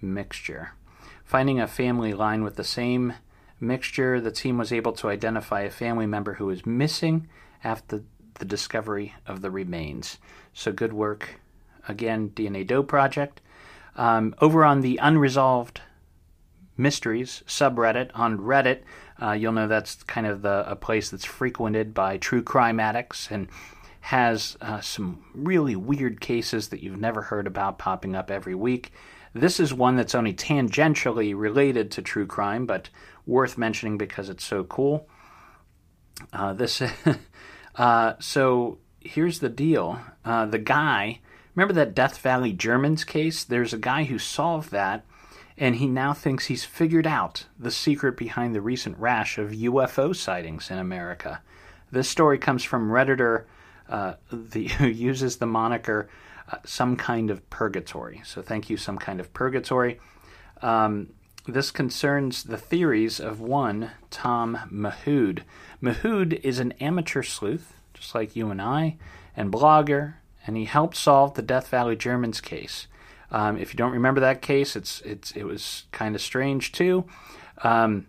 mixture. 0.00 0.72
Finding 1.30 1.60
a 1.60 1.68
family 1.68 2.12
line 2.12 2.42
with 2.42 2.56
the 2.56 2.64
same 2.64 3.14
mixture, 3.60 4.20
the 4.20 4.32
team 4.32 4.58
was 4.58 4.72
able 4.72 4.90
to 4.94 5.08
identify 5.08 5.60
a 5.60 5.70
family 5.70 6.04
member 6.04 6.34
who 6.34 6.46
was 6.46 6.66
missing 6.66 7.28
after 7.62 8.02
the 8.40 8.44
discovery 8.44 9.14
of 9.28 9.40
the 9.40 9.48
remains. 9.48 10.18
So 10.52 10.72
good 10.72 10.92
work. 10.92 11.40
Again, 11.86 12.30
DNA 12.30 12.66
Doe 12.66 12.82
Project. 12.82 13.40
Um, 13.94 14.34
over 14.40 14.64
on 14.64 14.80
the 14.80 14.98
unresolved 15.00 15.80
mysteries 16.76 17.44
subreddit 17.46 18.10
on 18.12 18.38
Reddit. 18.38 18.80
Uh, 19.22 19.30
you'll 19.30 19.52
know 19.52 19.68
that's 19.68 20.02
kind 20.02 20.26
of 20.26 20.42
the 20.42 20.68
a 20.68 20.74
place 20.74 21.10
that's 21.10 21.24
frequented 21.24 21.94
by 21.94 22.16
true 22.16 22.42
crime 22.42 22.80
addicts 22.80 23.30
and 23.30 23.46
has 24.00 24.56
uh, 24.60 24.80
some 24.80 25.24
really 25.32 25.76
weird 25.76 26.20
cases 26.20 26.70
that 26.70 26.82
you've 26.82 26.98
never 26.98 27.22
heard 27.22 27.46
about 27.46 27.78
popping 27.78 28.16
up 28.16 28.32
every 28.32 28.56
week. 28.56 28.90
This 29.32 29.60
is 29.60 29.72
one 29.72 29.96
that's 29.96 30.14
only 30.14 30.34
tangentially 30.34 31.34
related 31.36 31.90
to 31.92 32.02
true 32.02 32.26
crime, 32.26 32.66
but 32.66 32.90
worth 33.26 33.56
mentioning 33.56 33.96
because 33.96 34.28
it's 34.28 34.44
so 34.44 34.64
cool. 34.64 35.08
Uh, 36.32 36.52
this, 36.52 36.82
uh, 37.76 38.14
so 38.18 38.78
here's 39.00 39.38
the 39.38 39.48
deal: 39.48 40.00
uh, 40.24 40.46
the 40.46 40.58
guy. 40.58 41.20
Remember 41.54 41.74
that 41.74 41.94
Death 41.94 42.18
Valley 42.18 42.52
Germans 42.52 43.04
case? 43.04 43.44
There's 43.44 43.72
a 43.72 43.78
guy 43.78 44.04
who 44.04 44.18
solved 44.18 44.70
that 44.70 45.04
and 45.60 45.76
he 45.76 45.86
now 45.86 46.14
thinks 46.14 46.46
he's 46.46 46.64
figured 46.64 47.06
out 47.06 47.44
the 47.58 47.70
secret 47.70 48.16
behind 48.16 48.54
the 48.54 48.62
recent 48.62 48.96
rash 48.98 49.36
of 49.36 49.50
UFO 49.50 50.16
sightings 50.16 50.70
in 50.70 50.78
America. 50.78 51.42
This 51.92 52.08
story 52.08 52.38
comes 52.38 52.64
from 52.64 52.90
Redditor, 52.90 53.44
uh, 53.88 54.14
the, 54.32 54.68
who 54.68 54.86
uses 54.86 55.36
the 55.36 55.46
moniker 55.46 56.08
uh, 56.50 56.56
Some 56.64 56.96
Kind 56.96 57.30
of 57.30 57.48
Purgatory. 57.50 58.22
So 58.24 58.42
thank 58.42 58.70
you, 58.70 58.76
Some 58.76 58.98
Kind 58.98 59.20
of 59.20 59.32
Purgatory. 59.32 60.00
Um, 60.62 61.14
this 61.46 61.70
concerns 61.70 62.44
the 62.44 62.58
theories 62.58 63.18
of 63.18 63.40
one 63.40 63.92
Tom 64.10 64.58
Mahood. 64.70 65.42
Mahood 65.82 66.38
is 66.44 66.58
an 66.58 66.72
amateur 66.72 67.22
sleuth, 67.22 67.74
just 67.94 68.14
like 68.14 68.36
you 68.36 68.50
and 68.50 68.60
I, 68.60 68.98
and 69.36 69.52
blogger, 69.52 70.14
and 70.46 70.56
he 70.56 70.64
helped 70.64 70.96
solve 70.96 71.34
the 71.34 71.42
Death 71.42 71.68
Valley 71.68 71.96
Germans 71.96 72.40
case. 72.40 72.86
Um, 73.30 73.56
if 73.56 73.72
you 73.72 73.78
don't 73.78 73.92
remember 73.92 74.20
that 74.20 74.42
case, 74.42 74.76
it's 74.76 75.00
it's 75.02 75.30
it 75.32 75.44
was 75.44 75.84
kind 75.92 76.14
of 76.14 76.20
strange 76.20 76.72
too. 76.72 77.04
Um, 77.62 78.06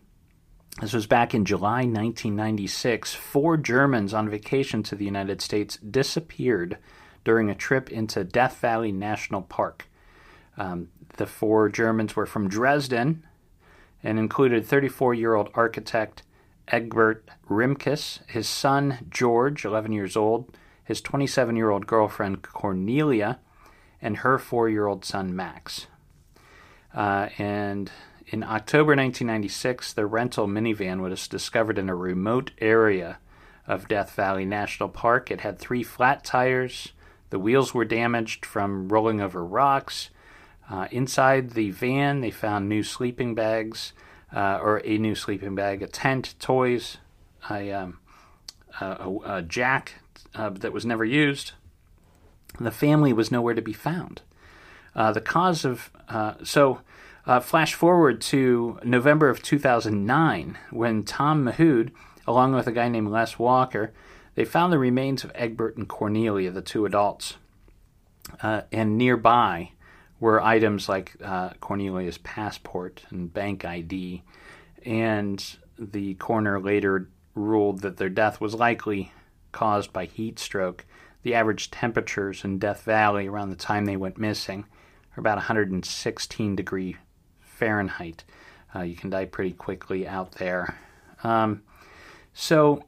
this 0.82 0.94
was 0.94 1.06
back 1.06 1.34
in 1.34 1.46
July 1.46 1.84
1996. 1.84 3.14
Four 3.14 3.58
Germans 3.58 4.14
on 4.14 4.30
vacation 4.30 4.84
to 4.84 4.96
the 4.96 5.06
United 5.06 5.42
States 5.42 5.78
disappeared 5.78 6.78
during 7.24 7.50
a 7.50 7.56
trip 7.56 7.92
into 7.92 8.24
Death 8.24 8.58
Valley 8.60 8.92
National 8.92 9.42
Park. 9.42 9.88
Um, 10.58 10.90
the 11.18 11.26
four 11.26 11.70
Germans 11.70 12.16
were 12.16 12.26
from 12.26 12.50
Dresden 12.50 13.26
and 14.04 14.18
included 14.18 14.66
34 14.66 15.14
year 15.14 15.36
old 15.36 15.50
architect 15.54 16.24
Egbert 16.68 17.30
Rimkus, 17.50 18.28
his 18.28 18.48
son 18.48 19.06
George, 19.10 19.66
11 19.66 19.92
years 19.92 20.16
old, 20.16 20.56
his 20.84 21.02
27 21.02 21.56
year 21.56 21.70
old 21.70 21.88
girlfriend 21.88 22.42
Cornelia, 22.42 23.40
and 24.02 24.18
her 24.18 24.38
four 24.38 24.70
year 24.70 24.88
old 24.88 25.06
son, 25.06 25.36
Max. 25.36 25.88
Uh, 26.94 27.30
and 27.38 27.92
in 28.28 28.44
October 28.44 28.96
1996, 28.96 29.94
the 29.94 30.06
rental 30.06 30.48
minivan 30.48 31.02
was 31.02 31.28
discovered 31.28 31.78
in 31.78 31.90
a 31.90 31.96
remote 31.96 32.52
area 32.60 33.20
of 33.68 33.88
Death 33.88 34.12
Valley 34.16 34.46
National 34.46 34.90
Park. 34.90 35.30
It 35.32 35.42
had 35.42 35.60
three 35.60 35.84
flat 35.84 36.24
tires. 36.24 36.94
The 37.32 37.40
wheels 37.40 37.74
were 37.74 37.86
damaged 37.86 38.46
from 38.46 38.90
rolling 38.90 39.20
over 39.20 39.44
rocks. 39.44 40.12
Uh, 40.70 40.88
inside 40.92 41.52
the 41.52 41.72
van, 41.72 42.22
they 42.22 42.32
found 42.32 42.70
new 42.70 42.84
sleeping 42.84 43.36
bags, 43.36 43.94
uh, 44.34 44.60
or 44.62 44.82
a 44.86 44.98
new 44.98 45.16
sleeping 45.16 45.56
bag, 45.56 45.82
a 45.82 45.88
tent, 45.88 46.36
toys, 46.40 46.98
a, 47.50 47.72
um, 47.72 48.00
a, 48.80 49.18
a 49.26 49.42
jack 49.42 49.96
uh, 50.36 50.50
that 50.50 50.72
was 50.72 50.86
never 50.86 51.04
used, 51.04 51.54
the 52.60 52.72
family 52.72 53.14
was 53.14 53.32
nowhere 53.32 53.54
to 53.54 53.62
be 53.62 53.74
found. 53.74 54.22
Uh, 54.96 55.12
the 55.12 55.22
cause 55.22 55.64
of 55.66 55.90
uh, 56.10 56.34
so 56.44 56.82
uh, 57.26 57.40
flash 57.40 57.74
forward 57.74 58.20
to 58.20 58.80
November 58.84 59.30
of 59.30 59.42
2009 59.42 60.58
when 60.70 61.04
Tom 61.04 61.46
Mahood, 61.46 61.92
along 62.28 62.54
with 62.54 62.68
a 62.68 62.72
guy 62.72 62.90
named 62.90 63.10
Les 63.10 63.40
Walker, 63.40 63.94
they 64.36 64.46
found 64.46 64.72
the 64.72 64.80
remains 64.80 65.24
of 65.24 65.32
Egbert 65.36 65.78
and 65.78 65.88
Cornelia, 65.88 66.52
the 66.52 66.62
two 66.62 66.86
adults. 66.86 67.38
Uh, 68.42 68.62
and 68.72 68.98
nearby 68.98 69.72
were 70.20 70.42
items 70.42 70.88
like 70.88 71.16
uh, 71.24 71.50
Cornelia's 71.60 72.20
passport 72.20 73.04
and 73.10 73.34
bank 73.34 73.66
ID. 73.66 74.24
And 74.86 75.44
the 75.78 76.14
coroner 76.16 76.60
later 76.60 77.10
ruled 77.36 77.82
that 77.82 77.98
their 77.98 78.10
death 78.10 78.40
was 78.40 78.54
likely 78.54 79.12
caused 79.52 79.92
by 79.92 80.06
heat 80.06 80.40
stroke. 80.40 80.86
The 81.24 81.34
average 81.34 81.72
temperatures 81.72 82.44
in 82.44 82.60
Death 82.60 82.84
Valley 82.84 83.28
around 83.28 83.50
the 83.50 83.56
time 83.56 83.86
they 83.86 83.98
went 83.98 84.18
missing 84.18 84.66
are 85.16 85.20
about 85.20 85.38
116 85.38 86.56
degree 86.56 86.98
Fahrenheit. 87.42 88.24
Uh, 88.74 88.82
you 88.82 88.96
can 88.96 89.10
die 89.10 89.26
pretty 89.26 89.52
quickly 89.52 90.08
out 90.08 90.34
there. 90.34 90.78
Um, 91.24 91.64
so 92.34 92.84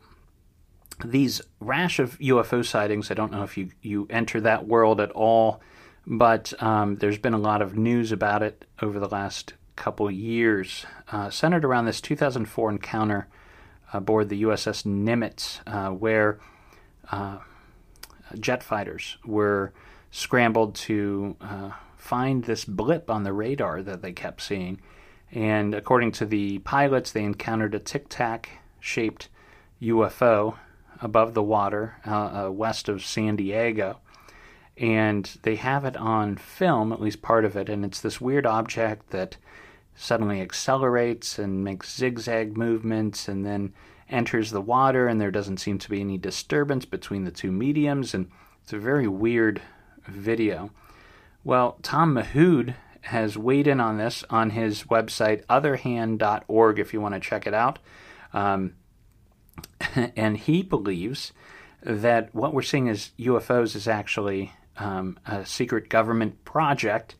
these 1.03 1.41
rash 1.59 1.99
of 1.99 2.17
UFO 2.19 2.65
sightings, 2.65 3.11
I 3.11 3.13
don't 3.13 3.31
know 3.31 3.43
if 3.43 3.57
you, 3.57 3.69
you 3.81 4.07
enter 4.09 4.41
that 4.41 4.67
world 4.67 4.99
at 4.99 5.11
all, 5.11 5.61
but 6.05 6.53
um, 6.61 6.97
there's 6.97 7.17
been 7.17 7.33
a 7.33 7.39
lot 7.39 7.61
of 7.61 7.77
news 7.77 8.11
about 8.11 8.43
it 8.43 8.65
over 8.81 8.99
the 8.99 9.07
last 9.07 9.53
couple 9.75 10.09
years, 10.11 10.85
uh, 11.11 11.29
centered 11.29 11.65
around 11.65 11.85
this 11.85 12.01
2004 12.01 12.69
encounter 12.69 13.27
aboard 13.91 14.29
the 14.29 14.43
USS 14.43 14.85
Nimitz, 14.85 15.59
uh, 15.67 15.91
where 15.91 16.39
uh, 17.11 17.39
jet 18.39 18.63
fighters 18.63 19.17
were 19.25 19.71
scrambled 20.11 20.75
to 20.75 21.35
uh, 21.41 21.71
find 21.97 22.43
this 22.43 22.65
blip 22.65 23.09
on 23.09 23.23
the 23.23 23.33
radar 23.33 23.81
that 23.81 24.01
they 24.01 24.11
kept 24.11 24.41
seeing. 24.41 24.79
And 25.31 25.73
according 25.73 26.11
to 26.13 26.25
the 26.25 26.59
pilots, 26.59 27.11
they 27.11 27.23
encountered 27.23 27.73
a 27.73 27.79
tic 27.79 28.09
tac 28.09 28.49
shaped 28.79 29.29
UFO 29.81 30.55
above 31.01 31.33
the 31.33 31.43
water 31.43 31.95
uh, 32.05 32.45
uh, 32.45 32.51
west 32.51 32.89
of 32.89 33.05
San 33.05 33.35
Diego. 33.35 33.99
And 34.77 35.25
they 35.43 35.55
have 35.55 35.85
it 35.85 35.95
on 35.97 36.35
film, 36.35 36.91
at 36.91 37.01
least 37.01 37.21
part 37.21 37.45
of 37.45 37.55
it, 37.55 37.69
and 37.69 37.85
it's 37.85 38.01
this 38.01 38.19
weird 38.19 38.45
object 38.45 39.11
that 39.11 39.37
suddenly 39.95 40.41
accelerates 40.41 41.37
and 41.37 41.63
makes 41.63 41.95
zigzag 41.95 42.57
movements 42.57 43.27
and 43.27 43.45
then 43.45 43.73
enters 44.09 44.51
the 44.51 44.61
water, 44.61 45.07
and 45.07 45.21
there 45.21 45.31
doesn't 45.31 45.57
seem 45.57 45.77
to 45.79 45.89
be 45.89 46.01
any 46.01 46.17
disturbance 46.17 46.85
between 46.85 47.23
the 47.23 47.31
two 47.31 47.51
mediums. 47.51 48.13
And 48.13 48.29
it's 48.63 48.73
a 48.73 48.79
very 48.79 49.07
weird 49.07 49.61
video. 50.07 50.71
Well, 51.43 51.77
Tom 51.81 52.15
Mahood 52.15 52.75
has 53.01 53.37
weighed 53.37 53.67
in 53.67 53.79
on 53.79 53.97
this 53.97 54.23
on 54.29 54.51
his 54.51 54.83
website, 54.83 55.45
otherhand.org, 55.47 56.79
if 56.79 56.93
you 56.93 57.01
want 57.01 57.13
to 57.15 57.19
check 57.19 57.45
it 57.45 57.53
out. 57.53 57.79
Um, 58.31 58.75
and 60.15 60.37
he 60.37 60.63
believes 60.63 61.33
that 61.81 62.33
what 62.33 62.53
we're 62.53 62.61
seeing 62.61 62.89
as 62.89 63.11
UFOs 63.19 63.75
is 63.75 63.87
actually 63.87 64.53
um, 64.77 65.17
a 65.25 65.45
secret 65.45 65.89
government 65.89 66.43
project 66.45 67.15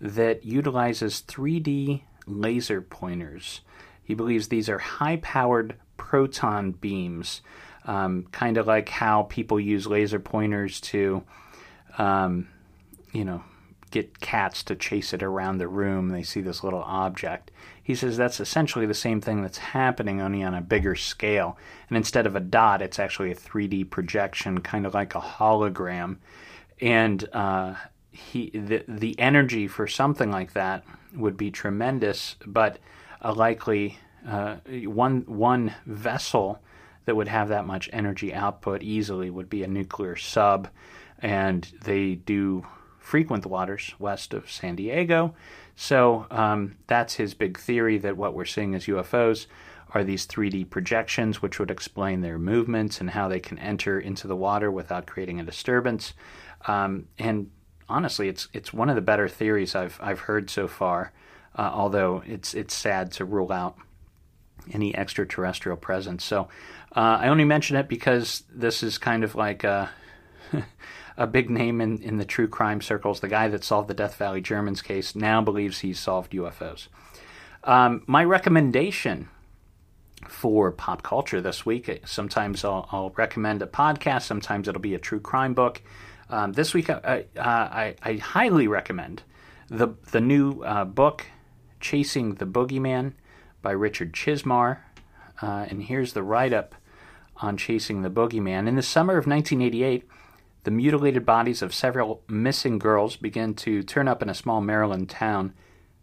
that 0.00 0.44
utilizes 0.44 1.22
3D 1.22 2.02
laser 2.26 2.80
pointers. 2.80 3.60
He 4.02 4.14
believes 4.14 4.48
these 4.48 4.68
are 4.68 4.78
high 4.78 5.16
powered 5.16 5.76
proton 5.96 6.72
beams, 6.72 7.42
um, 7.84 8.26
kind 8.32 8.56
of 8.56 8.66
like 8.66 8.88
how 8.88 9.24
people 9.24 9.58
use 9.58 9.86
laser 9.86 10.18
pointers 10.20 10.80
to, 10.82 11.22
um, 11.98 12.48
you 13.12 13.24
know, 13.24 13.42
get 13.90 14.20
cats 14.20 14.62
to 14.64 14.74
chase 14.74 15.12
it 15.12 15.22
around 15.22 15.58
the 15.58 15.68
room. 15.68 16.08
They 16.08 16.22
see 16.22 16.40
this 16.40 16.62
little 16.62 16.82
object. 16.82 17.50
He 17.86 17.94
says 17.94 18.16
that's 18.16 18.40
essentially 18.40 18.84
the 18.84 18.94
same 18.94 19.20
thing 19.20 19.42
that's 19.42 19.58
happening, 19.58 20.20
only 20.20 20.42
on 20.42 20.56
a 20.56 20.60
bigger 20.60 20.96
scale. 20.96 21.56
And 21.88 21.96
instead 21.96 22.26
of 22.26 22.34
a 22.34 22.40
dot, 22.40 22.82
it's 22.82 22.98
actually 22.98 23.30
a 23.30 23.36
3D 23.36 23.90
projection, 23.90 24.60
kind 24.60 24.86
of 24.86 24.92
like 24.92 25.14
a 25.14 25.20
hologram. 25.20 26.16
And 26.80 27.28
uh, 27.32 27.74
he, 28.10 28.50
the, 28.50 28.82
the 28.88 29.16
energy 29.20 29.68
for 29.68 29.86
something 29.86 30.32
like 30.32 30.52
that 30.54 30.82
would 31.14 31.36
be 31.36 31.52
tremendous, 31.52 32.34
but 32.44 32.80
a 33.20 33.32
likely 33.32 34.00
uh, 34.26 34.56
one 34.86 35.20
one 35.26 35.72
vessel 35.86 36.60
that 37.04 37.14
would 37.14 37.28
have 37.28 37.50
that 37.50 37.68
much 37.68 37.88
energy 37.92 38.34
output 38.34 38.82
easily 38.82 39.30
would 39.30 39.48
be 39.48 39.62
a 39.62 39.68
nuclear 39.68 40.16
sub, 40.16 40.66
and 41.20 41.72
they 41.84 42.16
do 42.16 42.66
frequent 42.98 43.44
the 43.44 43.48
waters 43.48 43.94
west 44.00 44.34
of 44.34 44.50
San 44.50 44.74
Diego. 44.74 45.36
So 45.76 46.26
um, 46.30 46.76
that's 46.86 47.14
his 47.14 47.34
big 47.34 47.58
theory 47.58 47.98
that 47.98 48.16
what 48.16 48.34
we're 48.34 48.46
seeing 48.46 48.74
as 48.74 48.86
UFOs 48.86 49.46
are 49.90 50.02
these 50.02 50.26
3D 50.26 50.68
projections, 50.70 51.40
which 51.40 51.58
would 51.58 51.70
explain 51.70 52.22
their 52.22 52.38
movements 52.38 53.00
and 53.00 53.10
how 53.10 53.28
they 53.28 53.40
can 53.40 53.58
enter 53.58 54.00
into 54.00 54.26
the 54.26 54.36
water 54.36 54.70
without 54.70 55.06
creating 55.06 55.38
a 55.38 55.44
disturbance. 55.44 56.14
Um, 56.66 57.06
and 57.18 57.50
honestly, 57.88 58.28
it's 58.28 58.48
it's 58.52 58.72
one 58.72 58.88
of 58.88 58.96
the 58.96 59.02
better 59.02 59.28
theories 59.28 59.74
I've 59.74 59.98
I've 60.02 60.20
heard 60.20 60.50
so 60.50 60.66
far. 60.66 61.12
Uh, 61.54 61.70
although 61.72 62.22
it's 62.26 62.52
it's 62.54 62.74
sad 62.74 63.12
to 63.12 63.24
rule 63.24 63.52
out 63.52 63.76
any 64.72 64.94
extraterrestrial 64.96 65.76
presence. 65.76 66.24
So 66.24 66.48
uh, 66.94 67.18
I 67.20 67.28
only 67.28 67.44
mention 67.44 67.76
it 67.76 67.88
because 67.88 68.42
this 68.52 68.82
is 68.82 68.98
kind 68.98 69.24
of 69.24 69.34
like 69.34 69.64
a, 69.64 69.90
a 71.16 71.26
big 71.26 71.50
name 71.50 71.80
in, 71.80 72.02
in 72.02 72.18
the 72.18 72.24
true 72.24 72.48
crime 72.48 72.80
circles. 72.80 73.20
The 73.20 73.28
guy 73.28 73.48
that 73.48 73.64
solved 73.64 73.88
the 73.88 73.94
Death 73.94 74.16
Valley 74.16 74.40
Germans 74.40 74.82
case 74.82 75.14
now 75.14 75.40
believes 75.40 75.80
he's 75.80 75.98
solved 75.98 76.32
UFOs. 76.32 76.88
Um, 77.64 78.02
my 78.06 78.24
recommendation 78.24 79.28
for 80.28 80.70
pop 80.72 81.02
culture 81.02 81.40
this 81.40 81.64
week. 81.64 82.02
Sometimes 82.04 82.64
I'll, 82.64 82.88
I'll, 82.92 83.10
recommend 83.10 83.62
a 83.62 83.66
podcast. 83.66 84.22
Sometimes 84.22 84.68
it'll 84.68 84.80
be 84.80 84.94
a 84.94 84.98
true 84.98 85.20
crime 85.20 85.54
book. 85.54 85.82
Um, 86.28 86.52
this 86.52 86.74
week, 86.74 86.90
I, 86.90 87.24
I, 87.38 87.94
I, 88.02 88.14
highly 88.14 88.66
recommend 88.66 89.22
the 89.68 89.88
the 90.10 90.20
new 90.20 90.62
uh, 90.62 90.84
book, 90.84 91.26
"Chasing 91.80 92.34
the 92.34 92.46
Boogeyman." 92.46 93.12
by 93.66 93.72
Richard 93.72 94.12
Chizmar. 94.12 94.78
Uh, 95.42 95.66
and 95.68 95.82
here's 95.82 96.12
the 96.12 96.22
write 96.22 96.52
up 96.52 96.76
on 97.38 97.56
Chasing 97.56 98.02
the 98.02 98.08
Boogeyman. 98.08 98.68
In 98.68 98.76
the 98.76 98.82
summer 98.82 99.14
of 99.14 99.26
1988, 99.26 100.04
the 100.66 100.72
mutilated 100.72 101.24
bodies 101.24 101.62
of 101.62 101.72
several 101.72 102.24
missing 102.26 102.76
girls 102.76 103.14
begin 103.14 103.54
to 103.54 103.84
turn 103.84 104.08
up 104.08 104.20
in 104.20 104.28
a 104.28 104.34
small 104.34 104.60
Maryland 104.60 105.08
town. 105.08 105.54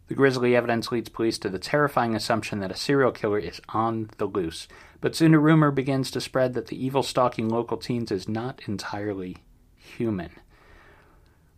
The 0.08 0.14
grisly 0.14 0.56
evidence 0.56 0.90
leads 0.90 1.10
police 1.10 1.36
to 1.40 1.50
the 1.50 1.58
terrifying 1.58 2.14
assumption 2.14 2.60
that 2.60 2.70
a 2.70 2.76
serial 2.76 3.12
killer 3.12 3.38
is 3.38 3.60
on 3.68 4.08
the 4.16 4.24
loose. 4.24 4.66
But 5.02 5.14
soon 5.14 5.34
a 5.34 5.38
rumor 5.38 5.70
begins 5.70 6.10
to 6.12 6.20
spread 6.22 6.54
that 6.54 6.68
the 6.68 6.82
evil 6.82 7.02
stalking 7.02 7.50
local 7.50 7.76
teens 7.76 8.10
is 8.10 8.26
not 8.26 8.62
entirely 8.66 9.36
human. 9.76 10.30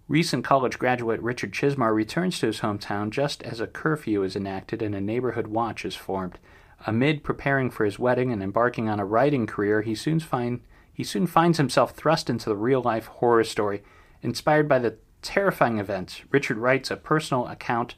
Recent 0.08 0.44
college 0.44 0.76
graduate 0.76 1.22
Richard 1.22 1.52
Chizmar 1.52 1.94
returns 1.94 2.40
to 2.40 2.48
his 2.48 2.58
hometown 2.58 3.10
just 3.10 3.40
as 3.44 3.60
a 3.60 3.68
curfew 3.68 4.24
is 4.24 4.34
enacted 4.34 4.82
and 4.82 4.96
a 4.96 5.00
neighborhood 5.00 5.46
watch 5.46 5.84
is 5.84 5.94
formed. 5.94 6.40
Amid 6.88 7.22
preparing 7.22 7.70
for 7.70 7.84
his 7.84 8.00
wedding 8.00 8.32
and 8.32 8.42
embarking 8.42 8.88
on 8.88 8.98
a 8.98 9.06
writing 9.06 9.46
career, 9.46 9.82
he 9.82 9.94
soon, 9.94 10.18
find, 10.18 10.60
he 10.96 11.04
soon 11.04 11.26
finds 11.26 11.58
himself 11.58 11.90
thrust 11.90 12.30
into 12.30 12.48
the 12.48 12.56
real 12.56 12.80
life 12.80 13.04
horror 13.04 13.44
story. 13.44 13.82
Inspired 14.22 14.66
by 14.66 14.78
the 14.78 14.96
terrifying 15.20 15.78
events, 15.78 16.22
Richard 16.30 16.56
writes 16.56 16.90
a 16.90 16.96
personal 16.96 17.46
account 17.48 17.96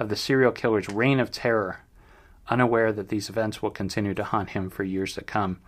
of 0.00 0.08
the 0.08 0.16
serial 0.16 0.50
killer's 0.50 0.88
reign 0.88 1.20
of 1.20 1.30
terror, 1.30 1.78
unaware 2.48 2.92
that 2.92 3.08
these 3.08 3.28
events 3.28 3.62
will 3.62 3.70
continue 3.70 4.14
to 4.14 4.24
haunt 4.24 4.50
him 4.50 4.68
for 4.68 4.82
years 4.82 5.14
to 5.14 5.22
come. 5.22 5.60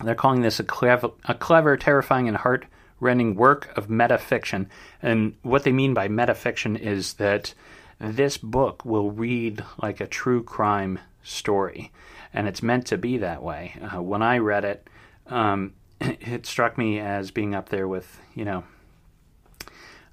They're 0.00 0.14
calling 0.14 0.42
this 0.42 0.60
a 0.60 0.64
clever, 0.64 1.10
a 1.24 1.34
clever 1.34 1.76
terrifying, 1.76 2.28
and 2.28 2.36
heart 2.36 2.66
rending 3.00 3.34
work 3.34 3.76
of 3.76 3.88
metafiction. 3.88 4.68
And 5.02 5.34
what 5.42 5.64
they 5.64 5.72
mean 5.72 5.92
by 5.92 6.06
metafiction 6.06 6.78
is 6.78 7.14
that 7.14 7.52
this 7.98 8.38
book 8.38 8.84
will 8.84 9.10
read 9.10 9.64
like 9.82 10.00
a 10.00 10.06
true 10.06 10.44
crime 10.44 11.00
story. 11.24 11.90
And 12.32 12.46
it's 12.46 12.62
meant 12.62 12.86
to 12.86 12.96
be 12.96 13.18
that 13.18 13.42
way. 13.42 13.74
Uh, 13.82 14.00
when 14.00 14.22
I 14.22 14.38
read 14.38 14.64
it, 14.64 14.88
um, 15.28 15.74
it 16.00 16.46
struck 16.46 16.78
me 16.78 16.98
as 16.98 17.30
being 17.30 17.54
up 17.54 17.68
there 17.68 17.88
with, 17.88 18.20
you 18.34 18.44
know, 18.44 18.64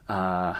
uh, 0.08 0.56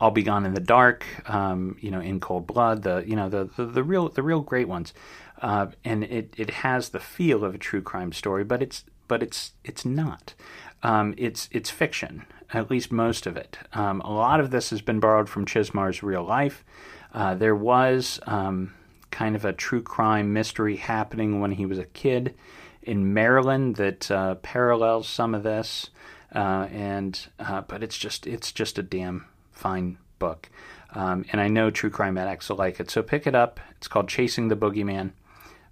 I'll 0.00 0.10
Be 0.10 0.22
Gone 0.22 0.46
in 0.46 0.54
the 0.54 0.60
Dark, 0.60 1.04
um, 1.28 1.76
you 1.80 1.90
know, 1.90 2.00
In 2.00 2.20
Cold 2.20 2.46
Blood, 2.46 2.82
the 2.82 3.02
you 3.06 3.16
know 3.16 3.28
the 3.28 3.50
the, 3.56 3.66
the 3.66 3.82
real 3.82 4.08
the 4.08 4.22
real 4.22 4.40
great 4.42 4.68
ones, 4.68 4.94
uh, 5.42 5.66
and 5.84 6.04
it, 6.04 6.34
it 6.36 6.50
has 6.50 6.90
the 6.90 7.00
feel 7.00 7.44
of 7.44 7.54
a 7.54 7.58
true 7.58 7.82
crime 7.82 8.12
story, 8.12 8.44
but 8.44 8.62
it's 8.62 8.84
but 9.08 9.22
it's 9.22 9.54
it's 9.64 9.84
not 9.84 10.34
um, 10.82 11.14
it's 11.16 11.48
it's 11.50 11.70
fiction, 11.70 12.24
at 12.52 12.70
least 12.70 12.92
most 12.92 13.26
of 13.26 13.36
it. 13.36 13.58
Um, 13.72 14.00
a 14.02 14.12
lot 14.12 14.38
of 14.38 14.50
this 14.50 14.70
has 14.70 14.82
been 14.82 15.00
borrowed 15.00 15.28
from 15.28 15.46
Chizmar's 15.46 16.02
real 16.02 16.22
life. 16.22 16.64
Uh, 17.12 17.34
there 17.34 17.56
was 17.56 18.20
um, 18.26 18.74
kind 19.10 19.34
of 19.34 19.44
a 19.44 19.52
true 19.52 19.82
crime 19.82 20.32
mystery 20.32 20.76
happening 20.76 21.40
when 21.40 21.52
he 21.52 21.66
was 21.66 21.78
a 21.78 21.86
kid 21.86 22.34
in 22.82 23.12
Maryland 23.12 23.76
that 23.76 24.10
uh, 24.10 24.34
parallels 24.36 25.08
some 25.08 25.34
of 25.34 25.42
this. 25.42 25.90
uh, 26.34 26.68
and 26.70 27.26
uh, 27.38 27.62
but 27.62 27.82
it's 27.82 27.96
just 27.96 28.26
it's 28.26 28.52
just 28.52 28.78
a 28.78 28.82
damn 28.82 29.26
fine 29.52 29.98
book. 30.18 30.50
Um, 30.94 31.24
and 31.32 31.40
I 31.40 31.48
know 31.48 31.70
true 31.70 31.90
crime 31.90 32.16
addicts 32.16 32.48
will 32.48 32.56
like 32.56 32.80
it, 32.80 32.90
so 32.90 33.02
pick 33.02 33.26
it 33.26 33.34
up. 33.34 33.60
It's 33.76 33.88
called 33.88 34.08
Chasing 34.08 34.48
the 34.48 34.56
Boogeyman 34.56 35.12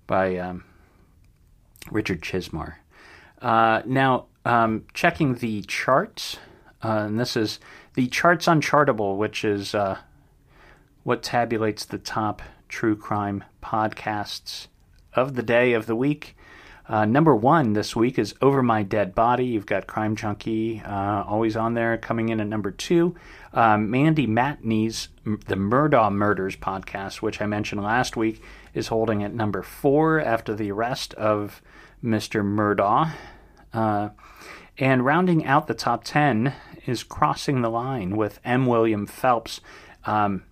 by 0.07 0.37
um, 0.37 0.65
Richard 1.91 2.21
Chizmar. 2.21 2.75
Uh, 3.41 3.83
now, 3.87 4.27
um, 4.45 4.85
checking 4.93 5.37
the 5.37 5.63
charts, 5.63 6.39
uh, 6.83 7.05
and 7.07 7.19
this 7.19 7.37
is 7.37 7.59
the 7.95 8.09
Charts 8.09 8.47
on 8.47 8.61
Chartable, 8.61 9.17
which 9.17 9.45
is 9.45 9.75
what 11.03 11.23
tabulates 11.23 11.87
the 11.87 11.99
top 11.99 12.43
true 12.69 12.97
crime 12.97 13.45
podcasts 13.63 14.67
of 15.15 15.35
the 15.35 15.43
day, 15.43 15.73
of 15.73 15.87
the 15.87 15.97
week. 15.97 16.37
Uh, 16.89 17.05
number 17.05 17.35
one 17.35 17.73
this 17.73 17.97
week 17.97 18.17
is 18.17 18.35
Over 18.41 18.63
My 18.63 18.85
Dead 18.85 19.13
Body. 19.13 19.45
You've 19.45 19.67
got 19.67 19.89
Crime 19.89 20.15
Junkie 20.15 20.81
uh, 20.85 21.25
always 21.25 21.57
on 21.57 21.75
there. 21.75 21.99
Coming 21.99 22.29
in 22.29 22.41
at 22.41 22.47
number 22.47 22.71
two, 22.71 23.17
um, 23.53 23.91
Mandy 23.91 24.29
Matney's 24.29 25.09
The 25.25 25.57
Murdaugh 25.57 26.13
Murders 26.13 26.55
podcast, 26.55 27.23
which 27.23 27.43
I 27.43 27.47
mentioned 27.47 27.83
last 27.83 28.17
week, 28.17 28.41
is 28.73 28.87
holding 28.87 29.25
at 29.25 29.35
number 29.35 29.63
four 29.63 30.21
after 30.21 30.55
the 30.55 30.71
arrest 30.71 31.13
of 31.15 31.61
Mr. 32.05 32.45
Murdaugh. 32.45 33.13
Uh, 33.73 34.11
and 34.79 35.05
rounding 35.05 35.45
out 35.45 35.67
the 35.67 35.75
top 35.75 36.05
10 36.05 36.55
is 36.87 37.03
Crossing 37.03 37.63
the 37.63 37.71
Line 37.71 38.17
with 38.17 38.39
M. 38.45 38.65
William 38.65 39.07
Phelps. 39.07 39.61
Um, 40.05 40.45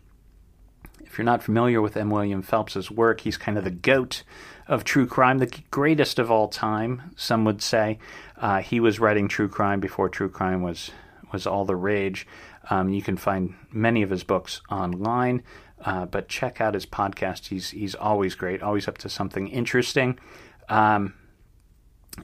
if 1.06 1.18
you're 1.18 1.24
not 1.24 1.42
familiar 1.42 1.80
with 1.80 1.96
M. 1.96 2.10
William 2.10 2.42
Phelps's 2.42 2.90
work, 2.90 3.20
he's 3.20 3.36
kind 3.36 3.56
of 3.58 3.64
the 3.64 3.70
goat 3.70 4.22
of 4.66 4.84
true 4.84 5.06
crime, 5.06 5.38
the 5.38 5.62
greatest 5.70 6.18
of 6.18 6.30
all 6.30 6.48
time, 6.48 7.12
some 7.16 7.44
would 7.44 7.62
say. 7.62 7.98
Uh, 8.36 8.60
he 8.60 8.80
was 8.80 8.98
writing 8.98 9.28
true 9.28 9.48
crime 9.48 9.80
before 9.80 10.08
true 10.08 10.28
crime 10.28 10.62
was 10.62 10.90
was 11.32 11.46
all 11.46 11.64
the 11.64 11.76
rage. 11.76 12.26
Um, 12.70 12.88
you 12.90 13.02
can 13.02 13.16
find 13.16 13.54
many 13.72 14.02
of 14.02 14.10
his 14.10 14.24
books 14.24 14.60
online, 14.70 15.42
uh, 15.84 16.06
but 16.06 16.28
check 16.28 16.60
out 16.60 16.74
his 16.74 16.86
podcast. 16.86 17.48
He's 17.48 17.70
he's 17.70 17.94
always 17.94 18.34
great, 18.34 18.62
always 18.62 18.88
up 18.88 18.98
to 18.98 19.08
something 19.08 19.48
interesting. 19.48 20.18
Um, 20.68 21.14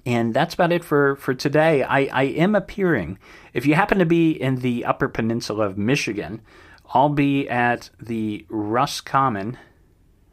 and 0.06 0.32
that's 0.32 0.54
about 0.54 0.72
it 0.72 0.84
for, 0.84 1.16
for 1.16 1.34
today. 1.34 1.82
I, 1.82 2.02
I 2.12 2.22
am 2.22 2.54
appearing. 2.54 3.18
If 3.52 3.66
you 3.66 3.74
happen 3.74 3.98
to 3.98 4.06
be 4.06 4.30
in 4.30 4.56
the 4.56 4.84
Upper 4.84 5.08
Peninsula 5.08 5.66
of 5.66 5.76
Michigan, 5.76 6.42
I'll 6.92 7.08
be 7.08 7.48
at 7.48 7.90
the 8.00 8.44
Roscommon, 8.48 9.58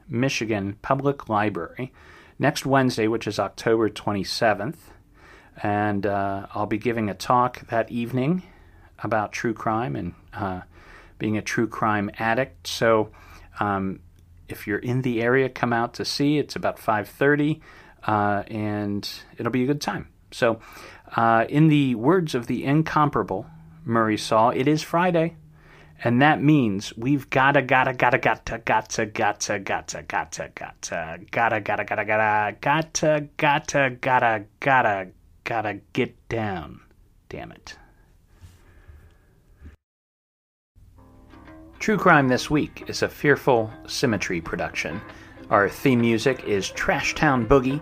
Michigan 0.09 0.77
Public 0.81 1.29
Library 1.29 1.93
next 2.39 2.65
Wednesday, 2.65 3.07
which 3.07 3.27
is 3.27 3.37
October 3.37 3.89
27th. 3.89 4.77
And 5.61 6.05
uh, 6.05 6.47
I'll 6.53 6.65
be 6.65 6.77
giving 6.79 7.09
a 7.09 7.13
talk 7.13 7.67
that 7.67 7.91
evening 7.91 8.43
about 8.99 9.31
true 9.31 9.53
crime 9.53 9.95
and 9.95 10.13
uh, 10.33 10.61
being 11.19 11.37
a 11.37 11.41
true 11.41 11.67
crime 11.67 12.09
addict. 12.17 12.67
So 12.67 13.09
um, 13.59 13.99
if 14.47 14.65
you're 14.65 14.79
in 14.79 15.03
the 15.03 15.21
area, 15.21 15.49
come 15.49 15.73
out 15.73 15.93
to 15.95 16.05
see. 16.05 16.37
It's 16.37 16.55
about 16.55 16.77
5:30, 16.77 17.59
uh, 18.05 18.43
and 18.47 19.07
it'll 19.37 19.51
be 19.51 19.63
a 19.63 19.67
good 19.67 19.81
time. 19.81 20.07
So, 20.31 20.59
uh, 21.15 21.45
in 21.49 21.67
the 21.67 21.95
words 21.95 22.35
of 22.35 22.47
the 22.47 22.63
incomparable 22.63 23.47
Murray 23.85 24.17
Saul, 24.17 24.51
it 24.51 24.67
is 24.67 24.81
Friday. 24.81 25.35
And 26.03 26.21
that 26.21 26.41
means 26.41 26.95
we've 26.95 27.29
gotta, 27.29 27.61
gotta, 27.61 27.93
gotta, 27.93 28.19
gotta, 28.19 28.59
gotta, 28.59 29.05
gotta, 29.05 29.59
gotta, 29.59 30.03
gotta, 30.03 30.03
gotta, 30.03 31.19
gotta, 31.31 31.59
gotta, 31.65 31.95
gotta, 31.95 32.05
gotta, 32.05 32.55
gotta, 32.61 33.27
gotta, 33.37 33.89
gotta, 33.99 34.45
gotta, 34.59 35.07
gotta 35.43 35.79
get 35.93 36.29
down. 36.29 36.81
Damn 37.29 37.51
it. 37.51 37.77
True 41.79 41.97
Crime 41.97 42.27
This 42.27 42.49
Week 42.49 42.83
is 42.87 43.01
a 43.01 43.09
Fearful 43.09 43.71
Symmetry 43.87 44.41
production. 44.41 45.01
Our 45.49 45.69
theme 45.69 46.01
music 46.01 46.43
is 46.43 46.69
Trash 46.69 47.15
Town 47.15 47.47
Boogie 47.47 47.81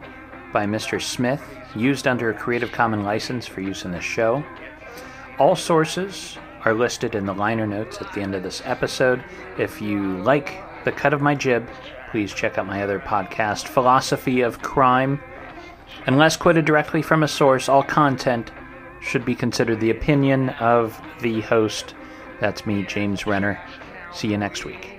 by 0.54 0.66
Mr. 0.66 1.02
Smith, 1.02 1.42
used 1.76 2.08
under 2.08 2.30
a 2.30 2.34
Creative 2.34 2.72
Commons 2.72 3.04
license 3.04 3.48
for 3.48 3.62
use 3.62 3.84
in 3.84 3.92
the 3.92 4.00
show. 4.00 4.44
All 5.38 5.56
sources 5.56 6.38
are 6.66 6.74
listed 6.74 7.16
in 7.16 7.26
the 7.26 7.34
liner 7.34 7.66
notes 7.66 8.02
at 8.02 8.12
the 8.14 8.22
end 8.22 8.36
of 8.36 8.44
this 8.44 8.62
episode. 8.66 9.24
If 9.58 9.82
you 9.82 10.18
like 10.18 10.62
the 10.84 10.92
cut 10.92 11.14
of 11.14 11.22
my 11.22 11.36
jib, 11.36 11.70
please 12.12 12.34
check 12.34 12.58
out 12.58 12.68
my 12.68 12.84
other 12.84 13.00
podcast, 13.00 13.68
Philosophy 13.68 14.42
of 14.42 14.62
Crime. 14.62 15.22
Unless 16.08 16.38
quoted 16.38 16.66
directly 16.66 17.02
from 17.02 17.24
a 17.24 17.28
source, 17.28 17.70
all 17.70 17.84
content 17.84 18.52
should 19.02 19.24
be 19.24 19.36
considered 19.36 19.80
the 19.80 19.92
opinion 19.92 20.50
of 20.50 21.00
the 21.22 21.42
host. 21.42 21.94
That's 22.40 22.66
me, 22.66 22.84
James 22.84 23.26
Renner. 23.26 23.62
See 24.12 24.30
you 24.30 24.38
next 24.38 24.66
week. 24.66 24.95